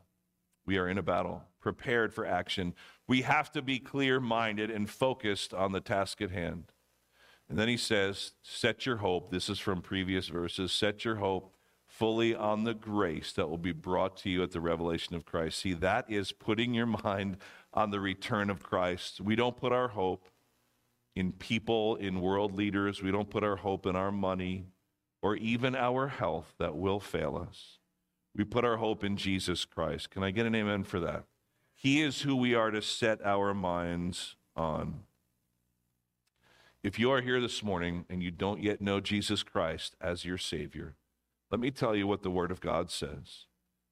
[0.65, 2.73] We are in a battle, prepared for action.
[3.07, 6.73] We have to be clear minded and focused on the task at hand.
[7.51, 9.31] And then he says, Set your hope.
[9.31, 10.73] This is from previous verses.
[10.73, 11.55] Set your hope
[11.87, 15.59] fully on the grace that will be brought to you at the revelation of Christ.
[15.59, 17.37] See, that is putting your mind
[17.75, 19.21] on the return of Christ.
[19.21, 20.31] We don't put our hope
[21.15, 23.03] in people, in world leaders.
[23.03, 24.67] We don't put our hope in our money
[25.21, 27.79] or even our health that will fail us.
[28.35, 30.11] We put our hope in Jesus Christ.
[30.11, 31.25] Can I get an amen for that?
[31.75, 35.01] He is who we are to set our minds on.
[36.83, 40.39] If you are here this morning and you don't yet know Jesus Christ as your
[40.39, 40.97] Savior,
[41.51, 43.47] let me tell you what the Word of God says.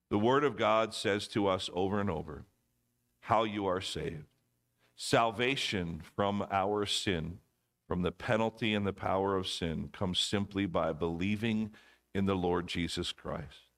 [0.09, 2.45] The Word of God says to us over and over
[3.25, 4.25] how you are saved
[5.03, 7.39] salvation from our sin,
[7.89, 11.71] from the penalty and the power of sin, comes simply by believing
[12.15, 13.71] in the Lord Jesus Christ.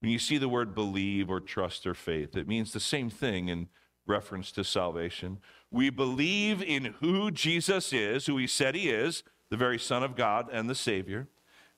[0.00, 3.46] When you see the word believe or trust or faith, it means the same thing
[3.46, 3.68] in
[4.04, 5.38] reference to salvation.
[5.70, 10.16] We believe in who Jesus is, who he said he is, the very Son of
[10.16, 11.28] God and the Savior.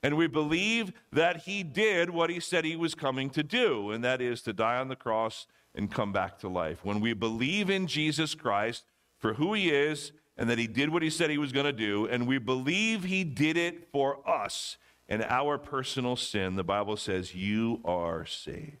[0.01, 4.03] And we believe that he did what he said he was coming to do, and
[4.03, 5.45] that is to die on the cross
[5.77, 6.79] and come back to life.
[6.83, 8.83] When we believe in Jesus Christ
[9.17, 11.71] for who he is and that he did what he said he was going to
[11.71, 14.77] do, and we believe he did it for us
[15.07, 18.77] and our personal sin, the Bible says, you are saved.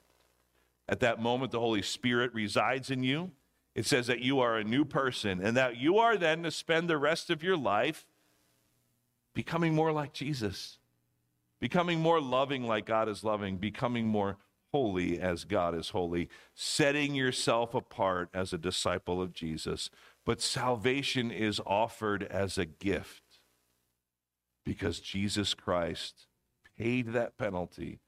[0.89, 3.31] At that moment, the Holy Spirit resides in you
[3.77, 6.89] It says that you are a new person and that you are then to spend
[6.89, 8.07] the rest of your life
[9.35, 10.79] becoming more like Jesus,
[11.59, 14.37] becoming more loving like God is loving, becoming more
[14.77, 19.89] holy as God is holy, setting yourself apart as a disciple of Jesus.
[20.23, 23.23] But salvation is offered as a gift
[24.63, 26.27] because Jesus Christ
[26.77, 28.01] paid that penalty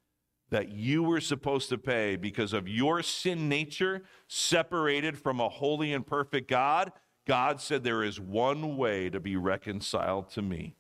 [0.51, 5.91] that you were supposed to pay because of your sin nature, separated from a holy
[5.91, 6.91] and perfect God.
[7.25, 10.75] God said, There is one way to be reconciled to me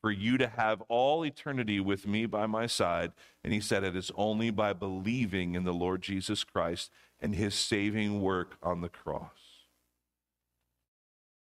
[0.00, 3.12] for you to have all eternity with me by my side.
[3.42, 7.54] And he said, It is only by believing in the Lord Jesus Christ and his
[7.54, 9.30] saving work on the cross.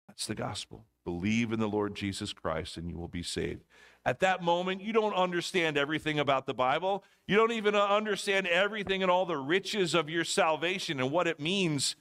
[0.07, 0.85] That's the gospel.
[1.05, 3.63] Believe in the Lord Jesus Christ and you will be saved.
[4.05, 7.03] At that moment, you don't understand everything about the Bible.
[7.27, 11.39] You don't even understand everything and all the riches of your salvation and what it
[11.39, 11.95] means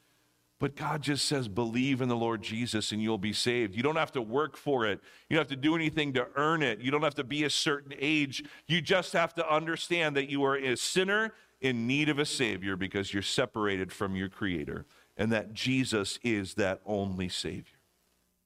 [0.58, 3.76] but God just says, believe in the Lord Jesus and you'll be saved.
[3.76, 5.00] You don't have to work for it.
[5.28, 6.80] You don't have to do anything to earn it.
[6.80, 8.42] You don't have to be a certain age.
[8.66, 12.74] You just have to understand that you are a sinner in need of a Savior
[12.74, 17.72] because you're separated from your Creator and that Jesus is that only Savior.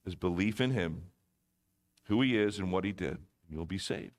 [0.06, 1.02] Is belief in Him,
[2.04, 3.18] who He is, and what He did,
[3.48, 4.12] you'll be saved.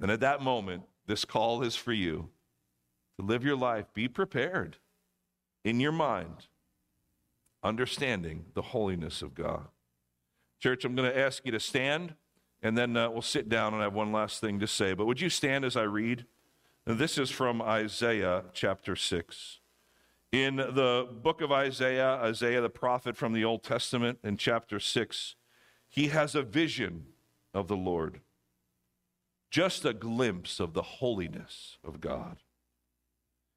[0.00, 2.28] And at that moment, this call is for you
[3.18, 3.86] to live your life.
[3.92, 4.76] Be prepared
[5.66, 6.46] in your mind,
[7.64, 9.66] understanding the holiness of God.
[10.62, 12.14] Church, I'm going to ask you to stand,
[12.62, 14.94] and then uh, we'll sit down and I have one last thing to say.
[14.94, 16.24] But would you stand as I read?
[16.86, 19.58] And this is from Isaiah chapter 6.
[20.30, 25.34] In the book of Isaiah, Isaiah the prophet from the Old Testament, in chapter 6,
[25.88, 27.06] he has a vision
[27.52, 28.20] of the Lord,
[29.50, 32.36] just a glimpse of the holiness of God.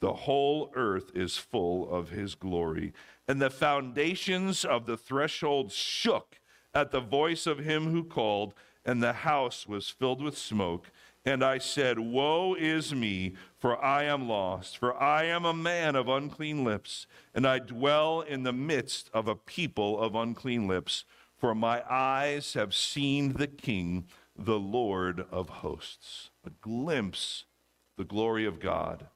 [0.00, 2.92] The whole earth is full of his glory.
[3.26, 6.40] And the foundations of the threshold shook
[6.72, 8.54] at the voice of him who called,
[8.84, 10.90] and the house was filled with smoke.
[11.24, 15.96] And I said, Woe is me, for I am lost, for I am a man
[15.96, 21.04] of unclean lips, and I dwell in the midst of a people of unclean lips.
[21.36, 24.06] For my eyes have seen the King,
[24.36, 26.30] the Lord of hosts.
[26.44, 27.44] A glimpse,
[27.96, 29.08] the glory of God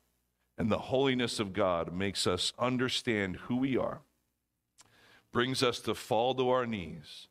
[0.62, 4.02] and the holiness of God makes us understand who we are,
[5.32, 7.26] brings us to fall to our knees,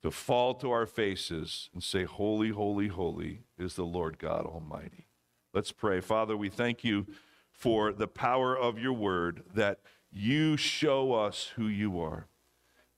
[0.00, 5.08] to fall to our faces, and say, Holy, holy, holy is the Lord God Almighty.
[5.52, 6.00] Let's pray.
[6.00, 7.08] Father, we thank you
[7.50, 9.80] for the power of your word that
[10.12, 12.28] you show us who you are.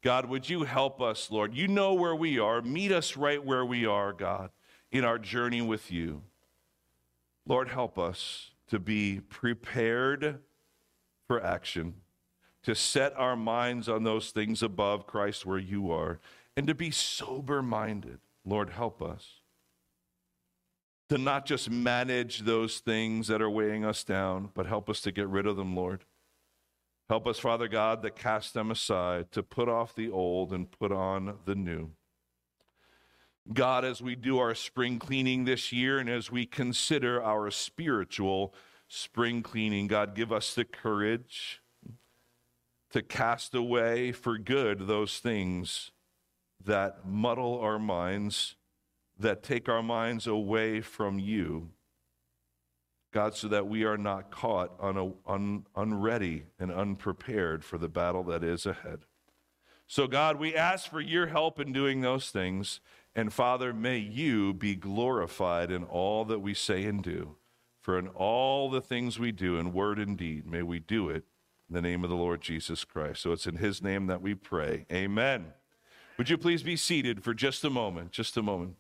[0.03, 1.55] God, would you help us, Lord?
[1.55, 2.61] You know where we are.
[2.61, 4.51] Meet us right where we are, God,
[4.93, 6.21] in our journey with you.
[7.47, 10.41] Lord, help us to be prepared
[11.27, 11.95] for action,
[12.63, 16.19] to set our minds on those things above Christ where you are,
[16.57, 18.19] and to be sober minded.
[18.45, 19.41] Lord, help us.
[21.09, 25.13] To not just manage those things that are weighing us down, but help us to
[25.13, 26.05] get rid of them, Lord.
[27.09, 30.93] Help us, Father God, to cast them aside, to put off the old and put
[30.93, 31.91] on the new.
[33.53, 38.55] God, as we do our spring cleaning this year and as we consider our spiritual
[38.87, 41.61] spring cleaning, God, give us the courage
[42.91, 45.91] to cast away for good those things
[46.65, 48.57] that muddle our minds,
[49.19, 51.71] that take our minds away from you.
[53.13, 58.23] God, so that we are not caught un, un, unready and unprepared for the battle
[58.25, 59.01] that is ahead.
[59.89, 62.79] So, God, we ask for your help in doing those things.
[63.15, 67.37] And Father, may you be glorified in all that we say and do.
[67.81, 71.25] For in all the things we do in word and deed, may we do it
[71.69, 73.23] in the name of the Lord Jesus Christ.
[73.23, 74.87] So it's in his name that we pray.
[74.93, 75.47] Amen.
[76.19, 78.13] Would you please be seated for just a moment?
[78.13, 78.77] Just a moment.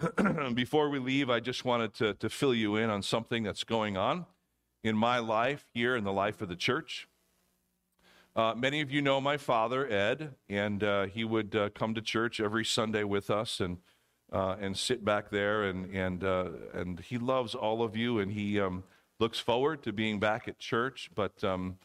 [0.54, 3.98] Before we leave, I just wanted to, to fill you in on something that's going
[3.98, 4.24] on
[4.82, 7.06] in my life here in the life of the church.
[8.36, 12.00] Uh, many of you know my father, Ed, and uh, he would uh, come to
[12.00, 13.78] church every Sunday with us and,
[14.32, 15.64] uh, and sit back there.
[15.64, 18.84] And, and, uh, and he loves all of you, and he um,
[19.18, 21.10] looks forward to being back at church.
[21.14, 21.78] But um,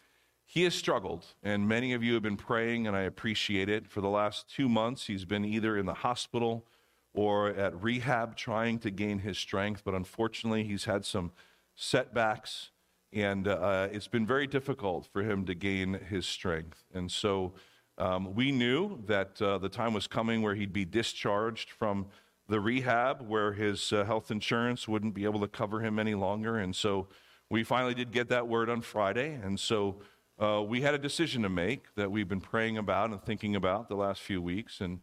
[0.46, 3.88] he has struggled, and many of you have been praying, and I appreciate it.
[3.88, 6.68] For the last two months, he's been either in the hospital
[7.16, 11.32] or at rehab trying to gain his strength, but unfortunately, he's had some
[11.74, 12.70] setbacks,
[13.16, 16.84] and uh, it's been very difficult for him to gain his strength.
[16.94, 17.54] And so
[17.98, 22.08] um, we knew that uh, the time was coming where he'd be discharged from
[22.50, 26.58] the rehab, where his uh, health insurance wouldn't be able to cover him any longer.
[26.58, 27.08] And so
[27.50, 29.40] we finally did get that word on Friday.
[29.42, 30.02] And so
[30.38, 33.88] uh, we had a decision to make that we've been praying about and thinking about
[33.88, 34.82] the last few weeks.
[34.82, 35.00] And,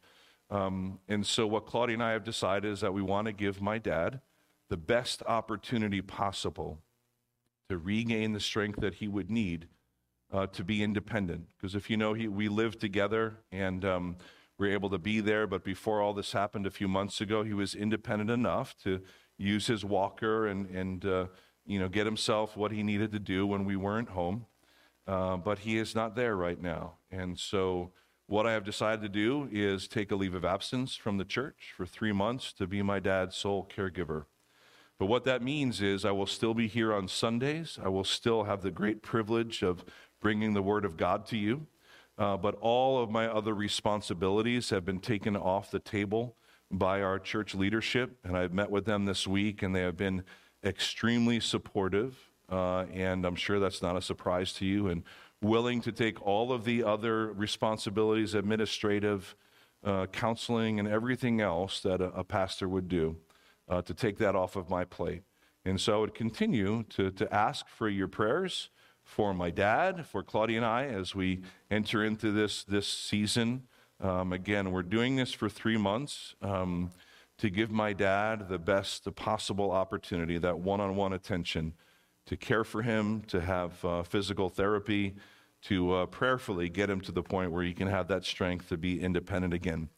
[0.51, 3.63] um, and so, what Claudia and I have decided is that we want to give
[3.63, 4.21] my dad
[4.69, 6.83] the best opportunity possible
[7.73, 9.67] to regain the strength that he would need
[10.31, 11.47] uh, to be independent.
[11.57, 14.17] Because if you know, he, we lived together and um,
[14.59, 17.43] we were able to be there, but before all this happened a few months ago,
[17.43, 19.01] he was independent enough to
[19.39, 21.27] use his walker and, and uh,
[21.65, 24.45] you know, get himself what he needed to do when we weren't home.
[25.07, 26.97] Uh, but he is not there right now.
[27.11, 27.93] And so,
[28.27, 31.73] what I have decided to do is take a leave of absence from the church
[31.75, 34.27] for three months to be my dad's sole caregiver.
[35.03, 37.77] But what that means is I will still be here on Sundays.
[37.83, 39.85] I will still have the great privilege of
[40.21, 41.67] bringing the Word of God to you.
[42.17, 46.37] Uh, but all of my other responsibilities have been taken off the table
[46.71, 48.17] by our church leadership.
[48.23, 50.23] And I've met with them this week, and they have been
[50.63, 55.03] extremely supportive uh, and I'm sure that's not a surprise to you, and
[55.41, 59.35] willing to take all of the other responsibilities, administrative,
[59.83, 63.17] uh, counseling, and everything else that a, a pastor would do
[63.73, 65.23] uh, to take that off of my plate.
[65.65, 68.69] And so I would continue to, to ask for your prayers
[69.03, 71.41] for my dad, for Claudia and I, as we
[71.71, 73.63] enter into this, this season.
[74.01, 76.91] Um, again, we're doing this for three months um,
[77.39, 81.73] to give my dad the best possible opportunity, that one on one attention
[82.27, 85.15] to care for him, to have uh, physical therapy,
[85.63, 88.77] to uh, prayerfully get him to the point where he can have that strength to
[88.77, 89.89] be independent again.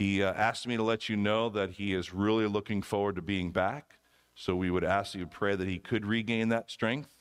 [0.00, 3.22] He uh, asked me to let you know that he is really looking forward to
[3.22, 3.98] being back.
[4.34, 7.14] So we would ask you to pray that he could regain that strength.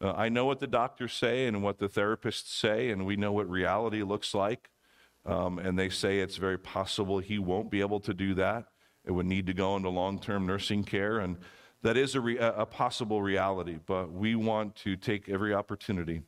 [0.00, 3.32] Uh, I know what the doctors say and what the therapists say, and we know
[3.32, 4.70] what reality looks like.
[5.26, 8.66] Um, and they say it's very possible he won't be able to do that.
[9.04, 11.18] It would need to go into long term nursing care.
[11.18, 11.36] And
[11.82, 16.22] that is a, re- a possible reality, but we want to take every opportunity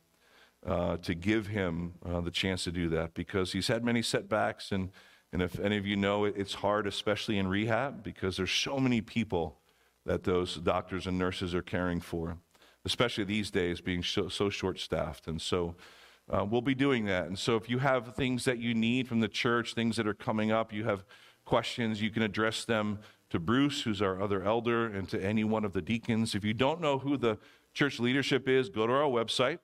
[0.67, 4.73] uh, to give him uh, the chance to do that because he's had many setbacks.
[4.73, 4.89] And,
[5.33, 8.77] and if any of you know, it, it's hard, especially in rehab, because there's so
[8.77, 9.57] many people
[10.05, 12.37] that those doctors and nurses are caring for,
[12.85, 15.27] especially these days being so, so short staffed.
[15.27, 15.75] And so
[16.29, 17.25] uh, we'll be doing that.
[17.25, 20.13] And so if you have things that you need from the church, things that are
[20.13, 21.03] coming up, you have
[21.45, 22.99] questions, you can address them
[23.31, 26.35] to Bruce, who's our other elder, and to any one of the deacons.
[26.35, 27.39] If you don't know who the
[27.73, 29.57] church leadership is, go to our website,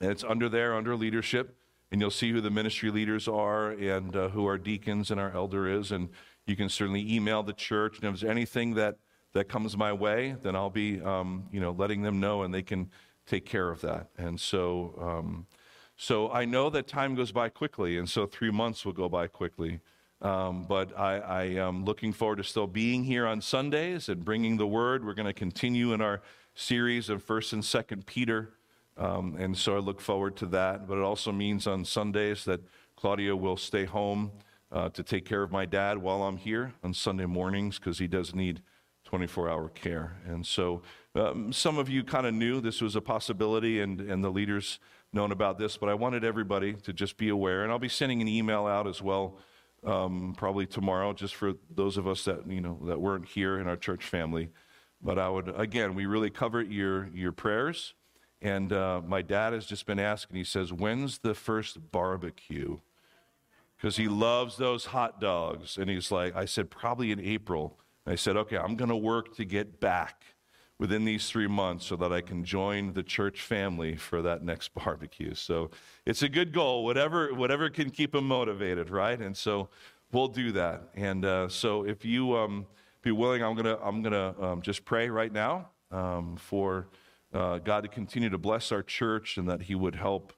[0.00, 1.56] and it's under there, under leadership,
[1.90, 5.32] and you'll see who the ministry leaders are and uh, who our deacons and our
[5.32, 5.90] elder is.
[5.92, 6.08] And
[6.46, 7.96] you can certainly email the church.
[7.96, 8.96] And if there's anything that,
[9.32, 12.62] that comes my way, then I'll be, um, you know, letting them know, and they
[12.62, 12.90] can
[13.26, 14.08] take care of that.
[14.18, 15.46] And so, um,
[15.96, 19.26] so I know that time goes by quickly, and so three months will go by
[19.26, 19.80] quickly.
[20.22, 24.58] Um, but I, I, am looking forward to still being here on Sundays and bringing
[24.58, 25.02] the word.
[25.02, 26.20] We're going to continue in our
[26.54, 28.52] series of First and Second Peter,
[29.00, 30.86] um, and so I look forward to that.
[30.86, 32.60] But it also means on Sundays that
[32.96, 34.30] Claudia will stay home
[34.70, 38.06] uh, to take care of my dad while I'm here on Sunday mornings because he
[38.06, 38.62] does need
[39.10, 40.18] 24-hour care.
[40.26, 40.82] And so
[41.14, 44.78] um, some of you kind of knew this was a possibility, and and the leaders
[45.12, 45.76] known about this.
[45.76, 48.86] But I wanted everybody to just be aware, and I'll be sending an email out
[48.86, 49.38] as well
[49.84, 53.66] um, probably tomorrow, just for those of us that you know that weren't here in
[53.66, 54.50] our church family.
[55.02, 57.94] But I would again, we really cover your your prayers.
[58.42, 60.36] And uh, my dad has just been asking.
[60.36, 62.78] He says, "When's the first barbecue?"
[63.80, 65.78] Because he loves those hot dogs.
[65.78, 67.78] And he's like, I said, probably in April.
[68.04, 70.22] And I said, okay, I'm going to work to get back
[70.78, 74.74] within these three months so that I can join the church family for that next
[74.74, 75.34] barbecue.
[75.34, 75.70] So
[76.04, 79.18] it's a good goal, whatever, whatever can keep him motivated, right?
[79.18, 79.70] And so
[80.12, 80.88] we'll do that.
[80.94, 82.66] And uh, so if you um,
[83.00, 86.88] be willing, I'm going to I'm gonna, um, just pray right now um, for
[87.32, 90.32] uh, God to continue to bless our church and that He would help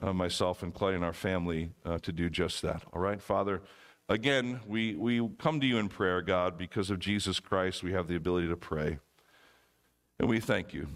[0.00, 2.82] uh, myself and Clay and our family uh, to do just that.
[2.92, 3.62] All right, Father.
[4.08, 8.06] Again, we, we come to you in prayer, God, because of Jesus Christ, we have
[8.06, 8.98] the ability to pray.
[10.20, 10.86] And we thank you.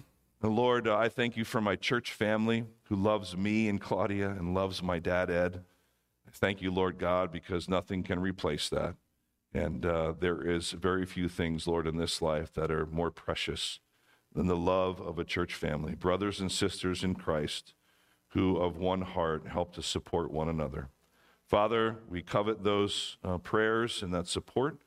[0.43, 4.31] And Lord, uh, I thank you for my church family who loves me and Claudia
[4.31, 5.64] and loves my dad, Ed.
[6.27, 8.94] I thank you, Lord God, because nothing can replace that.
[9.52, 13.81] And uh, there is very few things, Lord, in this life that are more precious
[14.35, 17.74] than the love of a church family, brothers and sisters in Christ
[18.31, 20.89] who of one heart help to support one another.
[21.47, 24.78] Father, we covet those uh, prayers and that support.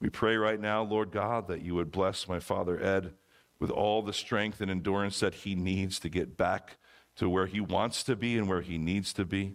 [0.00, 3.14] We pray right now, Lord God, that you would bless my father Ed
[3.60, 6.78] with all the strength and endurance that he needs to get back
[7.16, 9.52] to where he wants to be and where he needs to be.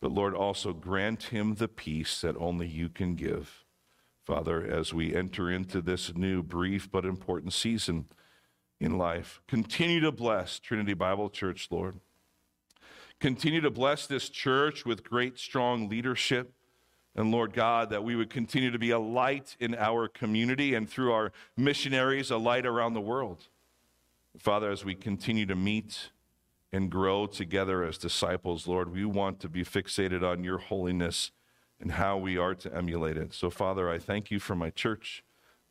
[0.00, 3.64] But Lord, also grant him the peace that only you can give.
[4.24, 8.06] Father, as we enter into this new, brief, but important season
[8.80, 12.00] in life, continue to bless Trinity Bible Church, Lord.
[13.20, 16.54] Continue to bless this church with great, strong leadership.
[17.14, 20.88] And Lord God, that we would continue to be a light in our community and
[20.88, 23.48] through our missionaries, a light around the world.
[24.38, 26.10] Father, as we continue to meet
[26.72, 31.32] and grow together as disciples, Lord, we want to be fixated on your holiness
[31.80, 33.34] and how we are to emulate it.
[33.34, 35.24] So, Father, I thank you for my church.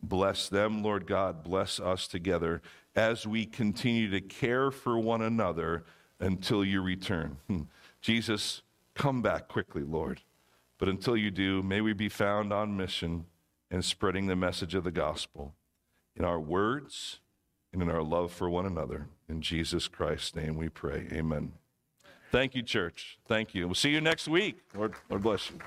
[0.04, 1.44] Bless them, Lord God.
[1.44, 2.62] Bless us together
[2.96, 5.84] as we continue to care for one another
[6.20, 7.38] until you return.
[7.48, 7.62] Hmm.
[8.02, 8.62] Jesus,
[8.96, 10.22] come back quickly, Lord.
[10.78, 13.26] But until you do, may we be found on mission
[13.70, 15.54] and spreading the message of the gospel
[16.16, 17.20] in our words
[17.72, 19.08] and in our love for one another.
[19.28, 21.08] In Jesus Christ's name we pray.
[21.12, 21.54] Amen.
[22.32, 23.20] Thank you, church.
[23.28, 23.68] Thank you.
[23.68, 24.60] We'll see you next week.
[24.76, 25.60] Lord, Lord bless you.